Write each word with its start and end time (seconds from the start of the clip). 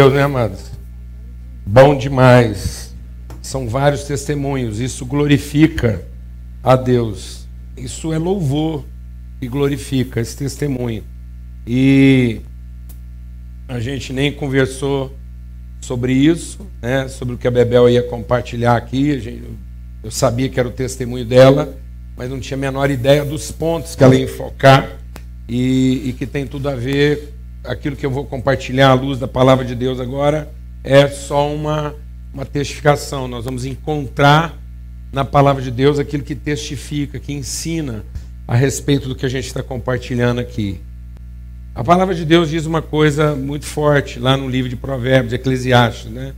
Deus, 0.00 0.14
né, 0.14 0.22
amados? 0.22 0.60
Bom 1.66 1.94
demais. 1.94 2.94
São 3.42 3.68
vários 3.68 4.04
testemunhos. 4.04 4.80
Isso 4.80 5.04
glorifica 5.04 6.02
a 6.62 6.74
Deus. 6.74 7.46
Isso 7.76 8.10
é 8.10 8.16
louvor 8.16 8.82
e 9.42 9.46
glorifica 9.46 10.18
esse 10.18 10.34
testemunho. 10.34 11.04
E 11.66 12.40
a 13.68 13.78
gente 13.78 14.10
nem 14.10 14.32
conversou 14.32 15.14
sobre 15.82 16.14
isso, 16.14 16.66
né? 16.80 17.06
Sobre 17.06 17.34
o 17.34 17.38
que 17.38 17.46
a 17.46 17.50
Bebel 17.50 17.86
ia 17.90 18.02
compartilhar 18.02 18.76
aqui. 18.76 19.20
Gente, 19.20 19.44
eu 20.02 20.10
sabia 20.10 20.48
que 20.48 20.58
era 20.58 20.68
o 20.70 20.72
testemunho 20.72 21.26
dela, 21.26 21.76
mas 22.16 22.30
não 22.30 22.40
tinha 22.40 22.56
a 22.56 22.60
menor 22.60 22.90
ideia 22.90 23.22
dos 23.22 23.52
pontos 23.52 23.94
que 23.94 24.02
ela 24.02 24.16
ia 24.16 24.24
enfocar 24.24 24.98
e, 25.46 26.08
e 26.08 26.14
que 26.14 26.24
tem 26.24 26.46
tudo 26.46 26.70
a 26.70 26.74
ver 26.74 27.34
aquilo 27.64 27.96
que 27.96 28.04
eu 28.04 28.10
vou 28.10 28.24
compartilhar 28.24 28.90
à 28.90 28.94
luz 28.94 29.18
da 29.18 29.28
palavra 29.28 29.64
de 29.64 29.74
Deus 29.74 30.00
agora 30.00 30.50
é 30.82 31.08
só 31.08 31.52
uma, 31.52 31.94
uma 32.32 32.44
testificação. 32.44 33.28
Nós 33.28 33.44
vamos 33.44 33.64
encontrar 33.64 34.58
na 35.12 35.24
palavra 35.24 35.62
de 35.62 35.70
Deus 35.70 35.98
aquilo 35.98 36.22
que 36.22 36.34
testifica, 36.34 37.18
que 37.18 37.32
ensina 37.32 38.04
a 38.46 38.54
respeito 38.54 39.08
do 39.08 39.14
que 39.14 39.26
a 39.26 39.28
gente 39.28 39.46
está 39.46 39.62
compartilhando 39.62 40.40
aqui. 40.40 40.80
A 41.74 41.84
palavra 41.84 42.14
de 42.14 42.24
Deus 42.24 42.50
diz 42.50 42.66
uma 42.66 42.82
coisa 42.82 43.34
muito 43.36 43.64
forte 43.64 44.18
lá 44.18 44.36
no 44.36 44.48
livro 44.48 44.68
de 44.68 44.76
Provérbios, 44.76 45.30
de 45.30 45.36
Eclesiastes, 45.36 46.10
né? 46.10 46.34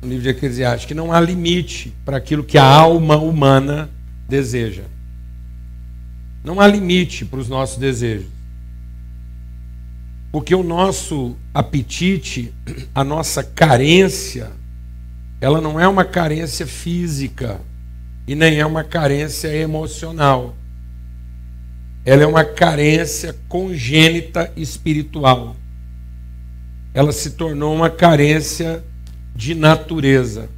No 0.00 0.08
livro 0.08 0.22
de 0.22 0.28
Eclesiastes, 0.28 0.86
que 0.86 0.94
não 0.94 1.12
há 1.12 1.20
limite 1.20 1.92
para 2.04 2.16
aquilo 2.16 2.44
que 2.44 2.56
a 2.56 2.64
alma 2.64 3.16
humana 3.16 3.90
deseja. 4.28 4.84
Não 6.44 6.60
há 6.60 6.66
limite 6.66 7.24
para 7.24 7.40
os 7.40 7.48
nossos 7.48 7.76
desejos. 7.76 8.39
Porque 10.30 10.54
o 10.54 10.62
nosso 10.62 11.36
apetite, 11.52 12.54
a 12.94 13.02
nossa 13.02 13.42
carência, 13.42 14.50
ela 15.40 15.60
não 15.60 15.80
é 15.80 15.88
uma 15.88 16.04
carência 16.04 16.66
física 16.66 17.60
e 18.26 18.34
nem 18.34 18.60
é 18.60 18.66
uma 18.66 18.84
carência 18.84 19.48
emocional. 19.48 20.54
Ela 22.04 22.22
é 22.22 22.26
uma 22.26 22.44
carência 22.44 23.34
congênita 23.48 24.52
espiritual. 24.56 25.56
Ela 26.94 27.12
se 27.12 27.32
tornou 27.32 27.74
uma 27.74 27.90
carência 27.90 28.84
de 29.34 29.54
natureza. 29.54 30.48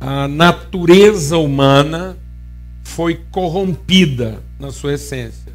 A 0.00 0.26
natureza 0.26 1.36
humana 1.36 2.16
foi 2.82 3.20
corrompida 3.30 4.42
na 4.58 4.70
sua 4.72 4.94
essência. 4.94 5.52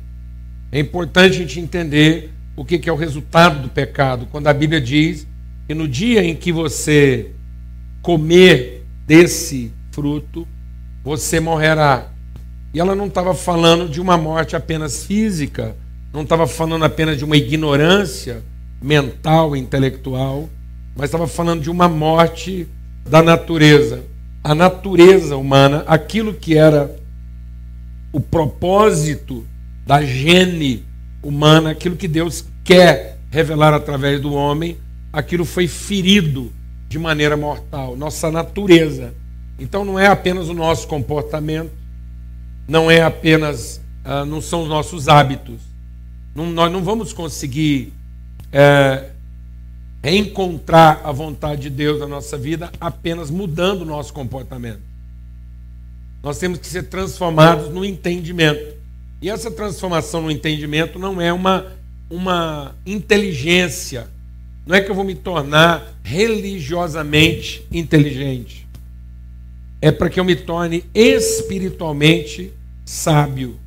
É 0.71 0.79
importante 0.79 1.35
a 1.35 1.39
gente 1.39 1.59
entender 1.59 2.36
o 2.57 2.65
que 2.65 2.89
é 2.89 2.91
o 2.91 2.95
resultado 2.95 3.61
do 3.61 3.69
pecado, 3.69 4.27
quando 4.31 4.47
a 4.47 4.53
Bíblia 4.53 4.81
diz 4.81 5.27
que 5.67 5.75
no 5.75 5.87
dia 5.87 6.23
em 6.23 6.35
que 6.35 6.51
você 6.51 7.31
comer 8.01 8.83
desse 9.05 9.71
fruto, 9.91 10.47
você 11.03 11.39
morrerá. 11.39 12.09
E 12.73 12.79
ela 12.79 12.95
não 12.95 13.05
estava 13.05 13.35
falando 13.35 13.87
de 13.87 14.01
uma 14.01 14.17
morte 14.17 14.55
apenas 14.55 15.05
física, 15.05 15.75
não 16.11 16.23
estava 16.23 16.47
falando 16.47 16.83
apenas 16.83 17.15
de 17.17 17.23
uma 17.23 17.37
ignorância 17.37 18.41
mental, 18.81 19.55
intelectual, 19.55 20.49
mas 20.95 21.05
estava 21.05 21.27
falando 21.27 21.61
de 21.61 21.69
uma 21.69 21.87
morte 21.87 22.67
da 23.07 23.21
natureza. 23.21 24.03
A 24.43 24.55
natureza 24.55 25.37
humana, 25.37 25.83
aquilo 25.85 26.33
que 26.33 26.57
era 26.57 26.95
o 28.11 28.19
propósito 28.19 29.45
da 29.85 30.03
gene 30.03 30.86
humana, 31.21 31.71
aquilo 31.71 31.95
que 31.95 32.07
Deus 32.07 32.45
quer 32.63 33.17
revelar 33.29 33.73
através 33.73 34.21
do 34.21 34.33
homem, 34.33 34.77
aquilo 35.11 35.45
foi 35.45 35.67
ferido 35.67 36.51
de 36.87 36.97
maneira 36.97 37.35
mortal, 37.35 37.95
nossa 37.95 38.31
natureza. 38.31 39.13
Então 39.59 39.83
não 39.83 39.97
é 39.97 40.07
apenas 40.07 40.47
o 40.49 40.53
nosso 40.53 40.87
comportamento, 40.87 41.71
não 42.67 42.89
é 42.89 43.01
apenas, 43.01 43.81
ah, 44.03 44.25
não 44.25 44.41
são 44.41 44.63
os 44.63 44.69
nossos 44.69 45.07
hábitos. 45.07 45.61
Não, 46.35 46.45
nós 46.47 46.71
não 46.71 46.83
vamos 46.83 47.11
conseguir 47.11 47.91
é, 48.51 49.09
encontrar 50.03 51.01
a 51.03 51.11
vontade 51.11 51.63
de 51.63 51.69
Deus 51.69 51.99
na 51.99 52.07
nossa 52.07 52.37
vida 52.37 52.71
apenas 52.79 53.31
mudando 53.31 53.81
o 53.81 53.85
nosso 53.85 54.13
comportamento. 54.13 54.81
Nós 56.21 56.37
temos 56.37 56.59
que 56.59 56.67
ser 56.67 56.83
transformados 56.83 57.69
no 57.69 57.83
entendimento. 57.83 58.76
E 59.21 59.29
essa 59.29 59.49
transformação 59.49 60.21
no 60.21 60.31
entendimento 60.31 60.99
não 60.99 61.19
é 61.19 61.33
uma, 61.33 61.73
uma 62.09 62.75
inteligência. 62.85 64.07
Não 64.65 64.75
é 64.75 64.81
que 64.81 64.91
eu 64.91 64.95
vou 64.95 65.03
me 65.03 65.15
tornar 65.15 65.95
religiosamente 66.03 67.65
inteligente. 67.71 68.67
É 69.81 69.91
para 69.91 70.09
que 70.09 70.19
eu 70.19 70.25
me 70.25 70.35
torne 70.35 70.83
espiritualmente 70.93 72.51
sábio. 72.85 73.59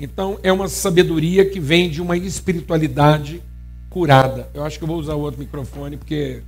Então, 0.00 0.38
é 0.42 0.52
uma 0.52 0.68
sabedoria 0.68 1.44
que 1.44 1.58
vem 1.58 1.90
de 1.90 2.00
uma 2.00 2.16
espiritualidade 2.16 3.42
curada. 3.90 4.48
Eu 4.54 4.64
acho 4.64 4.78
que 4.78 4.84
eu 4.84 4.88
vou 4.88 4.98
usar 4.98 5.14
o 5.14 5.20
outro 5.20 5.40
microfone, 5.40 5.96
porque 5.96 6.42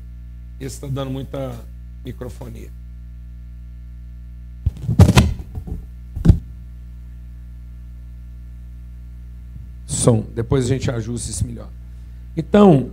esse 0.61 0.77
está 0.77 0.87
dando 0.87 1.11
muita 1.11 1.59
microfonia. 2.05 2.71
Depois 10.35 10.65
a 10.65 10.69
gente 10.69 10.91
ajusta 10.91 11.31
isso 11.31 11.47
melhor. 11.47 11.69
Então, 12.37 12.93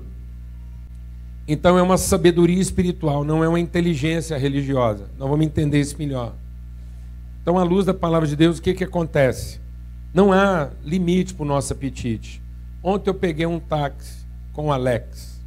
então 1.48 1.78
é 1.78 1.82
uma 1.82 1.98
sabedoria 1.98 2.60
espiritual, 2.60 3.24
não 3.24 3.44
é 3.44 3.48
uma 3.48 3.60
inteligência 3.60 4.38
religiosa. 4.38 5.10
Nós 5.18 5.30
vamos 5.30 5.46
entender 5.46 5.80
isso 5.80 5.98
melhor. 5.98 6.34
Então, 7.42 7.58
à 7.58 7.64
luz 7.64 7.86
da 7.86 7.94
palavra 7.94 8.28
de 8.28 8.36
Deus, 8.36 8.58
o 8.58 8.62
que, 8.62 8.74
que 8.74 8.84
acontece? 8.84 9.60
Não 10.14 10.34
há 10.34 10.70
limite 10.84 11.34
para 11.34 11.44
o 11.44 11.48
nosso 11.48 11.72
apetite. 11.74 12.42
Ontem 12.84 13.10
eu 13.10 13.14
peguei 13.14 13.46
um 13.46 13.60
táxi 13.60 14.26
com 14.54 14.68
o 14.68 14.72
Alex, 14.72 15.42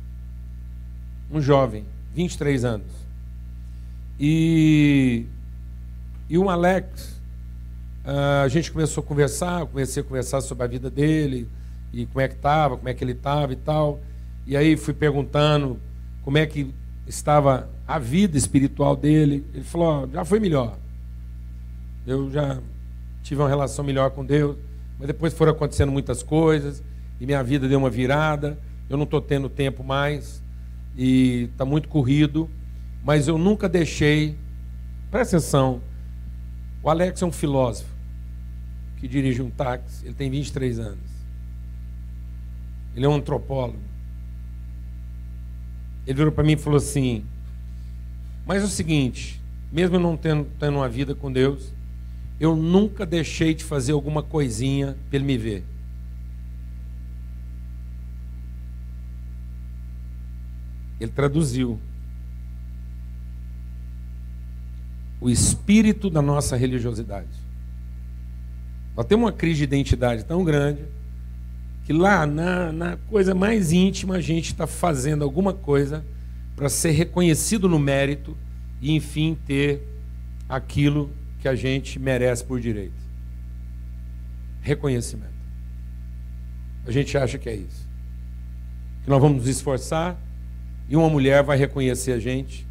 um 1.30 1.40
jovem, 1.40 1.84
23 2.14 2.64
anos. 2.64 2.92
E, 4.18 5.26
e 6.28 6.38
o 6.38 6.48
Alex, 6.48 7.20
Uh, 8.02 8.44
a 8.44 8.48
gente 8.48 8.72
começou 8.72 9.04
a 9.04 9.06
conversar, 9.06 9.66
comecei 9.66 10.02
a 10.02 10.04
conversar 10.04 10.40
sobre 10.40 10.64
a 10.64 10.66
vida 10.66 10.88
dele 10.88 11.46
e 11.92 12.06
como 12.06 12.20
é 12.20 12.28
que 12.28 12.34
estava, 12.34 12.76
como 12.76 12.88
é 12.88 12.94
que 12.94 13.02
ele 13.02 13.12
estava 13.12 13.52
e 13.52 13.56
tal. 13.56 14.00
E 14.46 14.56
aí 14.56 14.76
fui 14.76 14.94
perguntando 14.94 15.80
como 16.22 16.38
é 16.38 16.46
que 16.46 16.74
estava 17.06 17.68
a 17.86 17.98
vida 17.98 18.36
espiritual 18.36 18.96
dele. 18.96 19.44
Ele 19.52 19.64
falou: 19.64 20.04
oh, 20.04 20.12
já 20.12 20.24
foi 20.24 20.40
melhor. 20.40 20.78
Eu 22.06 22.30
já 22.30 22.58
tive 23.22 23.40
uma 23.40 23.48
relação 23.48 23.84
melhor 23.84 24.10
com 24.10 24.24
Deus, 24.24 24.56
mas 24.98 25.06
depois 25.06 25.34
foram 25.34 25.52
acontecendo 25.52 25.92
muitas 25.92 26.22
coisas 26.22 26.82
e 27.20 27.26
minha 27.26 27.42
vida 27.42 27.68
deu 27.68 27.78
uma 27.78 27.90
virada. 27.90 28.58
Eu 28.88 28.96
não 28.96 29.04
estou 29.04 29.20
tendo 29.20 29.48
tempo 29.48 29.84
mais 29.84 30.42
e 30.96 31.48
está 31.52 31.64
muito 31.64 31.88
corrido, 31.88 32.48
mas 33.04 33.28
eu 33.28 33.38
nunca 33.38 33.68
deixei. 33.68 34.36
Presta 35.10 35.36
atenção, 35.36 35.80
o 36.82 36.88
Alex 36.88 37.20
é 37.20 37.26
um 37.26 37.32
filósofo 37.32 37.90
que 38.96 39.08
dirige 39.08 39.42
um 39.42 39.50
táxi, 39.50 40.04
ele 40.04 40.14
tem 40.14 40.30
23 40.30 40.78
anos. 40.78 41.09
Ele 42.94 43.06
é 43.06 43.08
um 43.08 43.14
antropólogo. 43.14 43.78
Ele 46.06 46.16
virou 46.16 46.32
para 46.32 46.44
mim 46.44 46.52
e 46.52 46.56
falou 46.56 46.76
assim: 46.78 47.24
Mas 48.46 48.62
é 48.62 48.64
o 48.64 48.68
seguinte, 48.68 49.40
mesmo 49.70 49.98
não 49.98 50.16
tendo, 50.16 50.46
tendo 50.58 50.76
uma 50.76 50.88
vida 50.88 51.14
com 51.14 51.32
Deus, 51.32 51.72
eu 52.38 52.56
nunca 52.56 53.06
deixei 53.06 53.54
de 53.54 53.64
fazer 53.64 53.92
alguma 53.92 54.22
coisinha 54.22 54.96
para 55.08 55.16
ele 55.16 55.24
me 55.24 55.38
ver. 55.38 55.64
Ele 60.98 61.10
traduziu. 61.10 61.80
o 65.20 65.28
espírito 65.28 66.08
da 66.08 66.22
nossa 66.22 66.56
religiosidade. 66.56 67.28
Nós 68.96 69.06
temos 69.06 69.26
uma 69.26 69.32
crise 69.32 69.58
de 69.58 69.64
identidade 69.64 70.24
tão 70.24 70.42
grande 70.42 70.82
que 71.90 71.94
lá 71.94 72.24
na, 72.24 72.70
na 72.70 72.96
coisa 72.96 73.34
mais 73.34 73.72
íntima 73.72 74.14
a 74.14 74.20
gente 74.20 74.52
está 74.52 74.64
fazendo 74.64 75.24
alguma 75.24 75.52
coisa 75.52 76.04
para 76.54 76.68
ser 76.68 76.92
reconhecido 76.92 77.68
no 77.68 77.80
mérito 77.80 78.36
e, 78.80 78.94
enfim, 78.94 79.36
ter 79.44 79.82
aquilo 80.48 81.10
que 81.40 81.48
a 81.48 81.56
gente 81.56 81.98
merece 81.98 82.44
por 82.44 82.60
direito. 82.60 82.94
Reconhecimento. 84.60 85.32
A 86.86 86.92
gente 86.92 87.18
acha 87.18 87.36
que 87.38 87.48
é 87.48 87.56
isso. 87.56 87.88
Que 89.02 89.10
nós 89.10 89.20
vamos 89.20 89.38
nos 89.38 89.48
esforçar 89.48 90.16
e 90.88 90.94
uma 90.94 91.10
mulher 91.10 91.42
vai 91.42 91.58
reconhecer 91.58 92.12
a 92.12 92.20
gente 92.20 92.64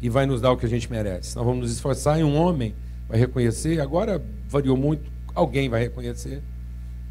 e 0.00 0.08
vai 0.08 0.26
nos 0.26 0.40
dar 0.40 0.52
o 0.52 0.56
que 0.56 0.64
a 0.64 0.68
gente 0.68 0.88
merece. 0.88 1.34
Nós 1.34 1.44
vamos 1.44 1.62
nos 1.62 1.72
esforçar 1.72 2.20
e 2.20 2.22
um 2.22 2.36
homem 2.36 2.72
vai 3.08 3.18
reconhecer, 3.18 3.80
agora 3.80 4.24
variou 4.48 4.76
muito, 4.76 5.10
alguém 5.34 5.68
vai 5.68 5.82
reconhecer 5.82 6.40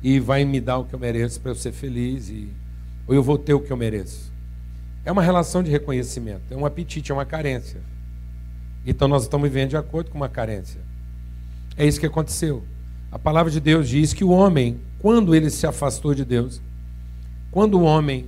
e 0.02 0.20
vai 0.20 0.46
me 0.46 0.62
dar 0.62 0.78
o 0.78 0.86
que 0.86 0.94
eu 0.94 1.00
mereço 1.00 1.40
para 1.40 1.52
eu 1.52 1.56
ser 1.56 1.72
feliz. 1.72 2.30
E... 2.30 2.50
ou 3.08 3.16
eu 3.16 3.24
vou 3.24 3.38
ter 3.38 3.54
o 3.54 3.60
que 3.60 3.72
eu 3.72 3.78
mereço? 3.78 4.32
É 5.06 5.12
uma 5.12 5.22
relação 5.22 5.64
de 5.64 5.72
reconhecimento, 5.72 6.44
é 6.52 6.56
um 6.56 6.66
apetite, 6.66 7.12
é 7.12 7.16
uma 7.16 7.26
carência. 7.26 7.82
Então 8.86 9.08
nós 9.08 9.24
estamos 9.24 9.50
vivendo 9.50 9.70
de 9.70 9.78
acordo 9.78 10.12
com 10.12 10.18
uma 10.18 10.30
carência. 10.30 10.82
É 11.78 11.86
isso 11.86 12.00
que 12.00 12.06
aconteceu. 12.06 12.64
A 13.12 13.18
palavra 13.18 13.52
de 13.52 13.60
Deus 13.60 13.88
diz 13.88 14.14
que 14.14 14.24
o 14.24 14.30
homem, 14.30 14.80
quando 15.00 15.34
ele 15.34 15.50
se 15.50 15.66
afastou 15.66 16.14
de 16.14 16.24
Deus, 16.24 16.62
quando 17.52 17.80
o 17.80 17.84
homem 17.84 18.28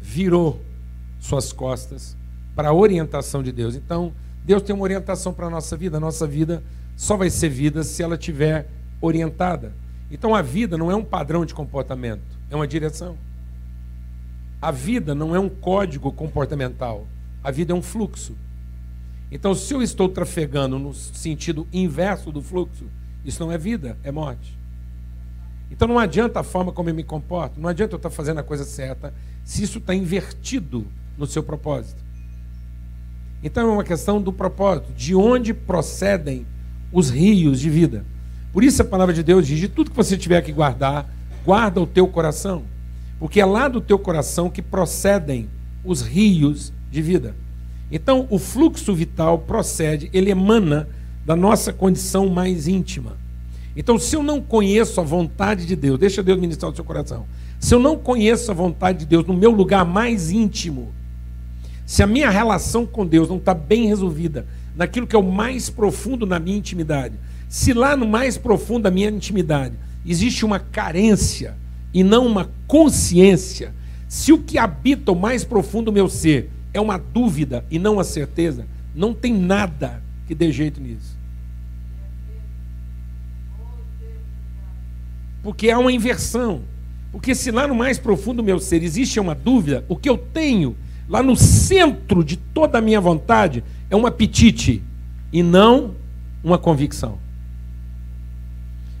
virou 0.00 0.60
suas 1.20 1.52
costas 1.52 2.16
para 2.54 2.70
a 2.70 2.74
orientação 2.74 3.42
de 3.42 3.52
Deus. 3.52 3.74
Então, 3.74 4.12
Deus 4.44 4.62
tem 4.62 4.74
uma 4.74 4.82
orientação 4.82 5.32
para 5.32 5.46
a 5.46 5.50
nossa 5.50 5.76
vida. 5.76 5.98
A 5.98 6.00
nossa 6.00 6.26
vida 6.26 6.62
só 6.96 7.16
vai 7.16 7.30
ser 7.30 7.48
vida 7.48 7.84
se 7.84 8.02
ela 8.02 8.14
estiver 8.14 8.68
orientada. 9.00 9.72
Então, 10.10 10.34
a 10.34 10.42
vida 10.42 10.76
não 10.76 10.90
é 10.90 10.96
um 10.96 11.04
padrão 11.04 11.44
de 11.44 11.54
comportamento, 11.54 12.22
é 12.50 12.56
uma 12.56 12.66
direção. 12.66 13.16
A 14.60 14.70
vida 14.70 15.14
não 15.14 15.34
é 15.34 15.38
um 15.38 15.48
código 15.48 16.12
comportamental, 16.12 17.06
a 17.42 17.50
vida 17.50 17.72
é 17.72 17.74
um 17.74 17.82
fluxo. 17.82 18.36
Então, 19.30 19.54
se 19.54 19.72
eu 19.72 19.82
estou 19.82 20.08
trafegando 20.08 20.78
no 20.78 20.92
sentido 20.92 21.66
inverso 21.72 22.32
do 22.32 22.42
fluxo, 22.42 22.86
isso 23.24 23.42
não 23.44 23.52
é 23.52 23.58
vida, 23.58 23.96
é 24.02 24.10
morte. 24.10 24.58
Então 25.70 25.86
não 25.86 25.98
adianta 25.98 26.40
a 26.40 26.42
forma 26.42 26.72
como 26.72 26.90
eu 26.90 26.94
me 26.94 27.04
comporto, 27.04 27.60
não 27.60 27.68
adianta 27.68 27.94
eu 27.94 27.96
estar 27.98 28.10
fazendo 28.10 28.38
a 28.38 28.42
coisa 28.42 28.64
certa 28.64 29.14
se 29.44 29.62
isso 29.62 29.78
está 29.78 29.94
invertido 29.94 30.86
no 31.16 31.26
seu 31.26 31.42
propósito. 31.42 32.02
Então 33.42 33.70
é 33.70 33.72
uma 33.72 33.84
questão 33.84 34.20
do 34.20 34.32
propósito, 34.32 34.92
de 34.92 35.14
onde 35.14 35.54
procedem 35.54 36.46
os 36.92 37.08
rios 37.08 37.60
de 37.60 37.70
vida. 37.70 38.04
Por 38.52 38.64
isso 38.64 38.82
a 38.82 38.84
palavra 38.84 39.14
de 39.14 39.22
Deus 39.22 39.46
diz: 39.46 39.58
de 39.58 39.68
tudo 39.68 39.90
que 39.90 39.96
você 39.96 40.16
tiver 40.16 40.40
que 40.42 40.52
guardar, 40.52 41.08
guarda 41.44 41.80
o 41.80 41.86
teu 41.86 42.06
coração, 42.06 42.64
porque 43.18 43.40
é 43.40 43.44
lá 43.44 43.68
do 43.68 43.80
teu 43.80 43.98
coração 43.98 44.50
que 44.50 44.62
procedem 44.62 45.48
os 45.84 46.02
rios 46.02 46.72
de 46.90 47.00
vida. 47.00 47.34
Então 47.90 48.26
o 48.30 48.38
fluxo 48.38 48.94
vital 48.94 49.38
procede, 49.38 50.10
ele 50.12 50.30
emana 50.30 50.88
da 51.24 51.36
nossa 51.36 51.72
condição 51.72 52.28
mais 52.28 52.66
íntima. 52.66 53.16
Então, 53.76 53.98
se 53.98 54.16
eu 54.16 54.22
não 54.22 54.40
conheço 54.40 55.00
a 55.00 55.04
vontade 55.04 55.64
de 55.64 55.76
Deus, 55.76 55.98
deixa 55.98 56.22
Deus 56.22 56.40
ministrar 56.40 56.72
o 56.72 56.74
seu 56.74 56.84
coração. 56.84 57.24
Se 57.58 57.74
eu 57.74 57.78
não 57.78 57.96
conheço 57.96 58.50
a 58.50 58.54
vontade 58.54 59.00
de 59.00 59.06
Deus 59.06 59.24
no 59.24 59.34
meu 59.34 59.50
lugar 59.50 59.84
mais 59.84 60.30
íntimo, 60.30 60.92
se 61.86 62.02
a 62.02 62.06
minha 62.06 62.30
relação 62.30 62.84
com 62.84 63.06
Deus 63.06 63.28
não 63.28 63.36
está 63.36 63.54
bem 63.54 63.86
resolvida, 63.86 64.46
naquilo 64.76 65.06
que 65.06 65.14
é 65.14 65.18
o 65.18 65.22
mais 65.22 65.70
profundo 65.70 66.26
na 66.26 66.38
minha 66.38 66.56
intimidade, 66.56 67.14
se 67.50 67.72
lá 67.72 67.96
no 67.96 68.06
mais 68.06 68.38
profundo 68.38 68.84
da 68.84 68.92
minha 68.92 69.10
intimidade 69.10 69.74
existe 70.06 70.44
uma 70.44 70.60
carência 70.60 71.56
e 71.92 72.04
não 72.04 72.24
uma 72.24 72.48
consciência, 72.68 73.74
se 74.08 74.32
o 74.32 74.38
que 74.38 74.56
habita 74.56 75.10
o 75.10 75.16
mais 75.16 75.42
profundo 75.42 75.86
do 75.86 75.92
meu 75.92 76.08
ser 76.08 76.48
é 76.72 76.80
uma 76.80 76.96
dúvida 76.96 77.64
e 77.68 77.76
não 77.76 77.98
a 77.98 78.04
certeza, 78.04 78.66
não 78.94 79.12
tem 79.12 79.34
nada 79.34 80.00
que 80.28 80.34
dê 80.34 80.52
jeito 80.52 80.80
nisso. 80.80 81.18
Porque 85.42 85.70
há 85.70 85.78
uma 85.80 85.90
inversão. 85.90 86.62
Porque 87.10 87.34
se 87.34 87.50
lá 87.50 87.66
no 87.66 87.74
mais 87.74 87.98
profundo 87.98 88.36
do 88.36 88.44
meu 88.44 88.60
ser 88.60 88.84
existe 88.84 89.18
uma 89.18 89.34
dúvida, 89.34 89.84
o 89.88 89.96
que 89.96 90.08
eu 90.08 90.16
tenho 90.16 90.76
lá 91.08 91.20
no 91.20 91.34
centro 91.34 92.22
de 92.22 92.36
toda 92.36 92.78
a 92.78 92.80
minha 92.80 93.00
vontade 93.00 93.64
é 93.90 93.96
um 93.96 94.06
apetite 94.06 94.84
e 95.32 95.42
não 95.42 95.96
uma 96.44 96.56
convicção. 96.56 97.18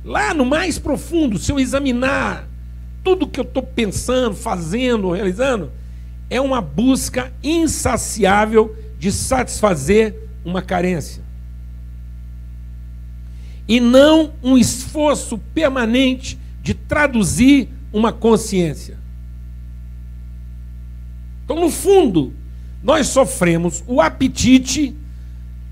Lá 0.04 0.32
no 0.32 0.44
mais 0.44 0.78
profundo, 0.78 1.38
se 1.38 1.52
eu 1.52 1.60
examinar 1.60 2.48
tudo 3.04 3.26
que 3.26 3.40
eu 3.40 3.44
estou 3.44 3.62
pensando, 3.62 4.34
fazendo, 4.34 5.10
realizando, 5.10 5.70
é 6.28 6.40
uma 6.40 6.60
busca 6.60 7.32
insaciável 7.42 8.76
de 8.98 9.10
satisfazer 9.10 10.14
uma 10.44 10.62
carência 10.62 11.22
e 13.70 13.78
não 13.78 14.32
um 14.42 14.58
esforço 14.58 15.38
permanente 15.54 16.36
de 16.60 16.74
traduzir 16.74 17.68
uma 17.92 18.12
consciência. 18.12 18.98
Então, 21.44 21.60
no 21.60 21.70
fundo, 21.70 22.34
nós 22.82 23.06
sofremos 23.06 23.84
o 23.86 24.00
apetite 24.00 24.92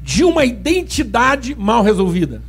de 0.00 0.22
uma 0.22 0.44
identidade 0.44 1.56
mal 1.56 1.82
resolvida. 1.82 2.40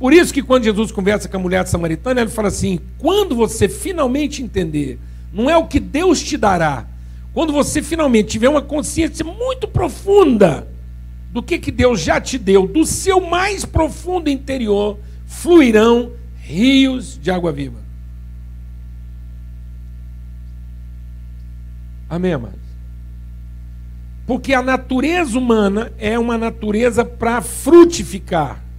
Por 0.00 0.14
isso 0.14 0.32
que 0.32 0.42
quando 0.42 0.64
Jesus 0.64 0.90
conversa 0.90 1.28
com 1.28 1.36
a 1.36 1.40
mulher 1.40 1.66
samaritana, 1.66 2.22
ele 2.22 2.30
fala 2.30 2.48
assim: 2.48 2.80
quando 2.96 3.36
você 3.36 3.68
finalmente 3.68 4.42
entender, 4.42 4.98
não 5.30 5.50
é 5.50 5.58
o 5.58 5.66
que 5.66 5.78
Deus 5.78 6.22
te 6.22 6.38
dará, 6.38 6.86
quando 7.34 7.52
você 7.52 7.82
finalmente 7.82 8.30
tiver 8.30 8.48
uma 8.48 8.62
consciência 8.62 9.22
muito 9.22 9.68
profunda 9.68 10.66
do 11.30 11.42
que, 11.42 11.58
que 11.58 11.70
Deus 11.70 12.00
já 12.00 12.18
te 12.18 12.38
deu, 12.38 12.66
do 12.66 12.86
seu 12.86 13.20
mais 13.20 13.66
profundo 13.66 14.30
interior, 14.30 14.98
fluirão 15.26 16.12
rios 16.40 17.18
de 17.20 17.30
água 17.30 17.52
viva. 17.52 17.78
Amém, 22.08 22.32
amados? 22.32 22.58
Porque 24.26 24.54
a 24.54 24.62
natureza 24.62 25.38
humana 25.38 25.92
é 25.98 26.18
uma 26.18 26.38
natureza 26.38 27.04
para 27.04 27.42
frutificar 27.42 28.69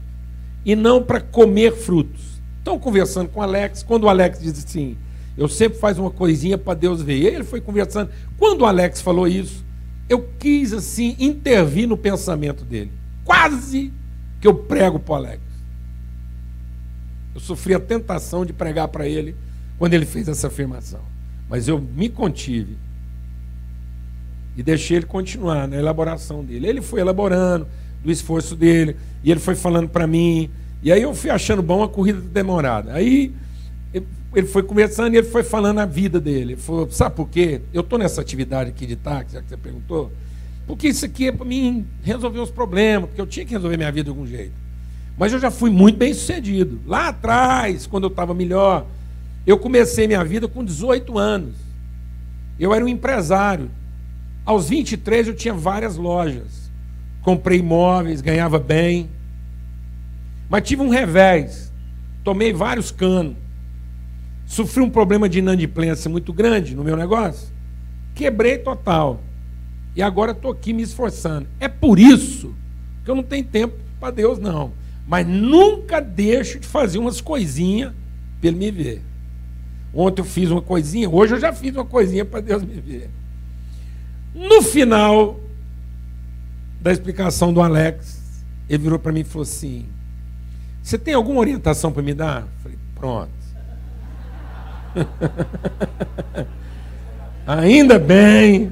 e 0.65 0.75
não 0.75 1.01
para 1.03 1.19
comer 1.19 1.73
frutos. 1.73 2.41
Estão 2.57 2.77
conversando 2.77 3.29
com 3.29 3.39
o 3.39 3.43
Alex, 3.43 3.83
quando 3.83 4.03
o 4.03 4.09
Alex 4.09 4.39
diz 4.39 4.63
assim, 4.63 4.95
eu 5.37 5.47
sempre 5.47 5.79
faço 5.79 6.01
uma 6.01 6.11
coisinha 6.11 6.57
para 6.57 6.73
Deus 6.73 7.01
ver. 7.01 7.17
E 7.17 7.25
ele 7.25 7.43
foi 7.43 7.61
conversando. 7.61 8.11
Quando 8.37 8.61
o 8.61 8.65
Alex 8.65 9.01
falou 9.01 9.27
isso, 9.27 9.65
eu 10.07 10.29
quis 10.37 10.73
assim 10.73 11.15
intervir 11.17 11.87
no 11.87 11.97
pensamento 11.97 12.63
dele. 12.63 12.91
Quase 13.23 13.91
que 14.39 14.47
eu 14.47 14.53
prego 14.53 14.99
para 14.99 15.11
o 15.11 15.15
Alex. 15.15 15.41
Eu 17.33 17.39
sofri 17.39 17.73
a 17.73 17.79
tentação 17.79 18.45
de 18.45 18.51
pregar 18.51 18.89
para 18.89 19.07
ele 19.07 19.35
quando 19.77 19.93
ele 19.93 20.05
fez 20.05 20.27
essa 20.27 20.47
afirmação. 20.47 21.01
Mas 21.49 21.67
eu 21.67 21.79
me 21.79 22.09
contive 22.09 22.77
e 24.55 24.61
deixei 24.61 24.97
ele 24.97 25.05
continuar 25.05 25.67
na 25.67 25.77
elaboração 25.77 26.43
dele. 26.43 26.67
Ele 26.67 26.81
foi 26.81 26.99
elaborando 26.99 27.67
do 28.03 28.11
esforço 28.11 28.55
dele 28.55 28.95
e 29.23 29.31
ele 29.31 29.39
foi 29.39 29.55
falando 29.55 29.89
para 29.89 30.07
mim. 30.07 30.49
E 30.83 30.91
aí 30.91 31.01
eu 31.01 31.13
fui 31.13 31.29
achando 31.29 31.61
bom 31.61 31.83
a 31.83 31.89
corrida 31.89 32.19
demorada. 32.19 32.93
Aí 32.93 33.33
ele 34.33 34.47
foi 34.47 34.63
conversando 34.63 35.13
e 35.13 35.17
ele 35.17 35.27
foi 35.27 35.43
falando 35.43 35.79
a 35.79 35.85
vida 35.85 36.19
dele. 36.19 36.53
Ele 36.53 36.61
falou, 36.61 36.89
sabe 36.89 37.15
por 37.15 37.29
quê? 37.29 37.61
Eu 37.73 37.81
estou 37.81 37.99
nessa 37.99 38.21
atividade 38.21 38.69
aqui 38.69 38.85
de 38.85 38.95
táxi, 38.95 39.33
já 39.33 39.41
que 39.41 39.49
você 39.49 39.57
perguntou, 39.57 40.11
porque 40.65 40.87
isso 40.87 41.05
aqui 41.05 41.27
é 41.27 41.31
para 41.31 41.45
mim 41.45 41.85
resolver 42.01 42.39
os 42.39 42.49
problemas, 42.49 43.09
porque 43.09 43.21
eu 43.21 43.27
tinha 43.27 43.45
que 43.45 43.51
resolver 43.51 43.77
minha 43.77 43.91
vida 43.91 44.05
de 44.05 44.09
algum 44.09 44.25
jeito. 44.25 44.53
Mas 45.17 45.33
eu 45.33 45.39
já 45.39 45.51
fui 45.51 45.69
muito 45.69 45.97
bem 45.97 46.13
sucedido. 46.13 46.79
Lá 46.87 47.09
atrás, 47.09 47.85
quando 47.85 48.05
eu 48.05 48.09
estava 48.09 48.33
melhor, 48.33 48.87
eu 49.45 49.57
comecei 49.57 50.07
minha 50.07 50.23
vida 50.23 50.47
com 50.47 50.63
18 50.63 51.17
anos. 51.17 51.55
Eu 52.59 52.73
era 52.73 52.83
um 52.83 52.87
empresário. 52.87 53.69
Aos 54.45 54.69
23 54.69 55.27
eu 55.27 55.35
tinha 55.35 55.53
várias 55.53 55.97
lojas. 55.97 56.70
Comprei 57.21 57.59
imóveis, 57.59 58.21
ganhava 58.21 58.59
bem. 58.59 59.09
Mas 60.49 60.63
tive 60.63 60.81
um 60.81 60.89
revés. 60.89 61.71
Tomei 62.23 62.53
vários 62.53 62.91
canos 62.91 63.35
Sofri 64.51 64.83
um 64.83 64.89
problema 64.89 65.29
de 65.29 65.39
inadimplência 65.39 66.09
muito 66.09 66.33
grande 66.33 66.75
no 66.75 66.83
meu 66.83 66.97
negócio. 66.97 67.47
Quebrei 68.13 68.57
total. 68.57 69.23
E 69.95 70.01
agora 70.01 70.33
estou 70.33 70.51
aqui 70.51 70.73
me 70.73 70.83
esforçando. 70.83 71.47
É 71.57 71.69
por 71.69 71.97
isso 71.97 72.53
que 73.05 73.09
eu 73.09 73.15
não 73.15 73.23
tenho 73.23 73.45
tempo 73.45 73.75
para 73.97 74.11
Deus, 74.11 74.39
não. 74.39 74.73
Mas 75.07 75.25
nunca 75.25 76.01
deixo 76.01 76.59
de 76.59 76.67
fazer 76.67 76.97
umas 76.97 77.21
coisinhas 77.21 77.93
para 78.41 78.49
Ele 78.49 78.57
me 78.57 78.71
ver. 78.71 79.01
Ontem 79.93 80.21
eu 80.21 80.25
fiz 80.25 80.51
uma 80.51 80.61
coisinha, 80.61 81.09
hoje 81.09 81.33
eu 81.33 81.39
já 81.39 81.53
fiz 81.53 81.73
uma 81.73 81.85
coisinha 81.85 82.25
para 82.25 82.41
Deus 82.41 82.61
me 82.61 82.75
ver. 82.75 83.09
No 84.35 84.61
final 84.61 85.39
da 86.81 86.91
explicação 86.91 87.53
do 87.53 87.61
Alex, 87.61 88.43
ele 88.67 88.83
virou 88.83 88.97
para 88.97 89.11
mim 89.11 89.19
e 89.21 89.23
falou 89.23 89.43
assim: 89.43 89.85
Você 90.81 90.97
tem 90.97 91.13
alguma 91.13 91.39
orientação 91.39 91.91
para 91.91 92.01
me 92.01 92.13
dar? 92.13 92.41
Eu 92.41 92.47
falei: 92.63 92.77
Pronto. 92.95 93.41
Ainda 97.45 97.99
bem 97.99 98.71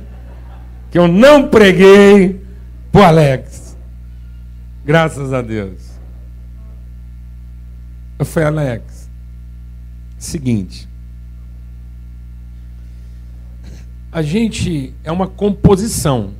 que 0.91 0.97
eu 0.97 1.07
não 1.07 1.47
preguei 1.49 2.43
para 2.91 3.07
Alex. 3.07 3.77
Graças 4.83 5.31
a 5.31 5.41
Deus. 5.41 5.89
Eu 8.17 8.25
falei, 8.25 8.49
Alex, 8.49 9.09
seguinte. 10.17 10.89
A 14.11 14.21
gente 14.21 14.93
é 15.03 15.11
uma 15.11 15.27
composição 15.27 16.33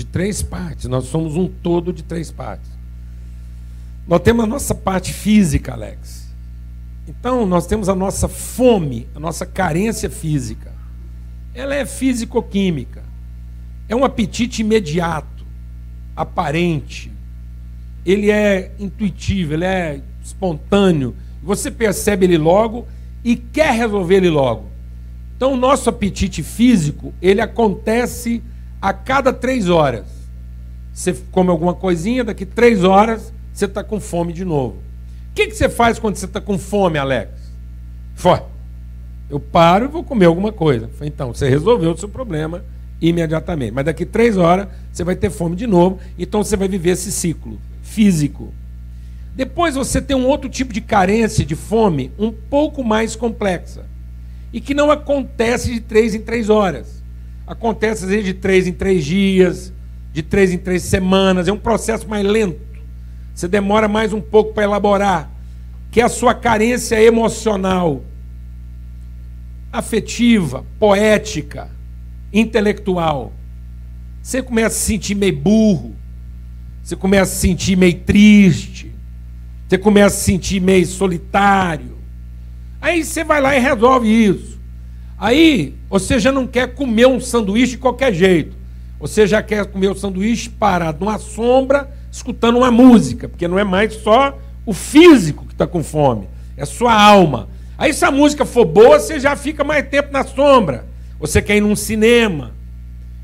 de 0.00 0.06
três 0.06 0.42
partes. 0.42 0.86
Nós 0.86 1.04
somos 1.04 1.36
um 1.36 1.46
todo 1.46 1.92
de 1.92 2.02
três 2.02 2.30
partes. 2.30 2.70
Nós 4.08 4.20
temos 4.20 4.44
a 4.44 4.46
nossa 4.46 4.74
parte 4.74 5.12
física, 5.12 5.72
Alex 5.72 6.28
Então, 7.06 7.46
nós 7.46 7.66
temos 7.66 7.88
a 7.88 7.94
nossa 7.94 8.26
fome, 8.28 9.06
a 9.14 9.20
nossa 9.20 9.44
carência 9.44 10.08
física. 10.08 10.72
Ela 11.54 11.74
é 11.74 11.84
físico-química. 11.84 13.02
É 13.88 13.94
um 13.94 14.04
apetite 14.04 14.62
imediato, 14.62 15.44
aparente. 16.16 17.12
Ele 18.06 18.30
é 18.30 18.72
intuitivo, 18.78 19.52
ele 19.52 19.64
é 19.66 20.00
espontâneo. 20.24 21.14
Você 21.42 21.70
percebe 21.70 22.24
ele 22.24 22.38
logo 22.38 22.88
e 23.22 23.36
quer 23.36 23.74
resolver 23.74 24.16
ele 24.16 24.30
logo. 24.30 24.70
Então, 25.36 25.52
o 25.52 25.56
nosso 25.56 25.90
apetite 25.90 26.42
físico, 26.42 27.12
ele 27.20 27.40
acontece 27.40 28.42
a 28.80 28.92
cada 28.92 29.32
três 29.32 29.68
horas. 29.68 30.06
Você 30.92 31.14
come 31.30 31.50
alguma 31.50 31.74
coisinha, 31.74 32.24
daqui 32.24 32.44
três 32.44 32.84
horas 32.84 33.32
você 33.52 33.64
está 33.66 33.82
com 33.84 34.00
fome 34.00 34.32
de 34.32 34.44
novo. 34.44 34.76
O 35.30 35.34
que, 35.34 35.46
que 35.46 35.54
você 35.54 35.68
faz 35.68 35.98
quando 35.98 36.16
você 36.16 36.24
está 36.24 36.40
com 36.40 36.58
fome, 36.58 36.98
Alex? 36.98 37.30
Foi. 38.14 38.40
Eu 39.28 39.38
paro 39.38 39.84
e 39.84 39.88
vou 39.88 40.02
comer 40.02 40.26
alguma 40.26 40.50
coisa. 40.50 40.90
Então, 41.02 41.32
você 41.32 41.48
resolveu 41.48 41.92
o 41.92 41.96
seu 41.96 42.08
problema 42.08 42.64
imediatamente. 43.00 43.72
Mas 43.72 43.84
daqui 43.84 44.04
três 44.04 44.36
horas 44.36 44.68
você 44.92 45.04
vai 45.04 45.16
ter 45.16 45.30
fome 45.30 45.56
de 45.56 45.66
novo, 45.66 45.98
então 46.18 46.42
você 46.42 46.56
vai 46.56 46.68
viver 46.68 46.90
esse 46.90 47.10
ciclo 47.10 47.58
físico. 47.82 48.52
Depois 49.34 49.74
você 49.74 50.02
tem 50.02 50.16
um 50.16 50.26
outro 50.26 50.50
tipo 50.50 50.72
de 50.72 50.80
carência 50.80 51.44
de 51.44 51.54
fome 51.54 52.10
um 52.18 52.32
pouco 52.32 52.84
mais 52.84 53.14
complexa 53.16 53.86
e 54.52 54.60
que 54.60 54.74
não 54.74 54.90
acontece 54.90 55.72
de 55.72 55.80
três 55.80 56.14
em 56.14 56.20
três 56.20 56.50
horas. 56.50 56.99
Acontece 57.50 58.04
às 58.04 58.10
vezes 58.10 58.26
de 58.26 58.34
três 58.34 58.68
em 58.68 58.72
três 58.72 59.04
dias, 59.04 59.72
de 60.12 60.22
três 60.22 60.52
em 60.52 60.56
três 60.56 60.84
semanas. 60.84 61.48
É 61.48 61.52
um 61.52 61.58
processo 61.58 62.08
mais 62.08 62.24
lento. 62.24 62.60
Você 63.34 63.48
demora 63.48 63.88
mais 63.88 64.12
um 64.12 64.20
pouco 64.20 64.54
para 64.54 64.62
elaborar, 64.62 65.28
que 65.90 66.00
é 66.00 66.04
a 66.04 66.08
sua 66.08 66.32
carência 66.32 67.02
emocional, 67.02 68.04
afetiva, 69.72 70.64
poética, 70.78 71.68
intelectual. 72.32 73.32
Você 74.22 74.40
começa 74.42 74.76
a 74.76 74.78
se 74.78 74.86
sentir 74.86 75.16
meio 75.16 75.36
burro, 75.36 75.96
você 76.84 76.94
começa 76.94 77.32
a 77.32 77.34
se 77.34 77.40
sentir 77.40 77.76
meio 77.76 77.98
triste, 77.98 78.94
você 79.68 79.76
começa 79.76 80.14
a 80.14 80.18
se 80.20 80.24
sentir 80.24 80.60
meio 80.60 80.86
solitário. 80.86 81.98
Aí 82.80 83.02
você 83.02 83.24
vai 83.24 83.40
lá 83.40 83.56
e 83.56 83.58
resolve 83.58 84.06
isso. 84.06 84.59
Aí 85.20 85.74
você 85.90 86.18
já 86.18 86.32
não 86.32 86.46
quer 86.46 86.74
comer 86.74 87.06
um 87.06 87.20
sanduíche 87.20 87.72
de 87.72 87.78
qualquer 87.78 88.14
jeito. 88.14 88.56
Você 88.98 89.26
já 89.26 89.42
quer 89.42 89.66
comer 89.66 89.88
o 89.88 89.94
sanduíche 89.94 90.48
parado 90.48 91.04
numa 91.04 91.18
sombra, 91.18 91.90
escutando 92.10 92.56
uma 92.56 92.70
música, 92.70 93.28
porque 93.28 93.46
não 93.46 93.58
é 93.58 93.64
mais 93.64 93.92
só 93.96 94.38
o 94.64 94.72
físico 94.72 95.44
que 95.44 95.52
está 95.52 95.66
com 95.66 95.84
fome, 95.84 96.26
é 96.56 96.64
sua 96.64 96.94
alma. 96.94 97.50
Aí 97.76 97.92
se 97.92 98.02
a 98.02 98.10
música 98.10 98.46
for 98.46 98.64
boa, 98.64 98.98
você 98.98 99.20
já 99.20 99.36
fica 99.36 99.62
mais 99.62 99.86
tempo 99.90 100.10
na 100.10 100.24
sombra. 100.24 100.86
Você 101.18 101.42
quer 101.42 101.56
ir 101.56 101.60
num 101.60 101.76
cinema, 101.76 102.52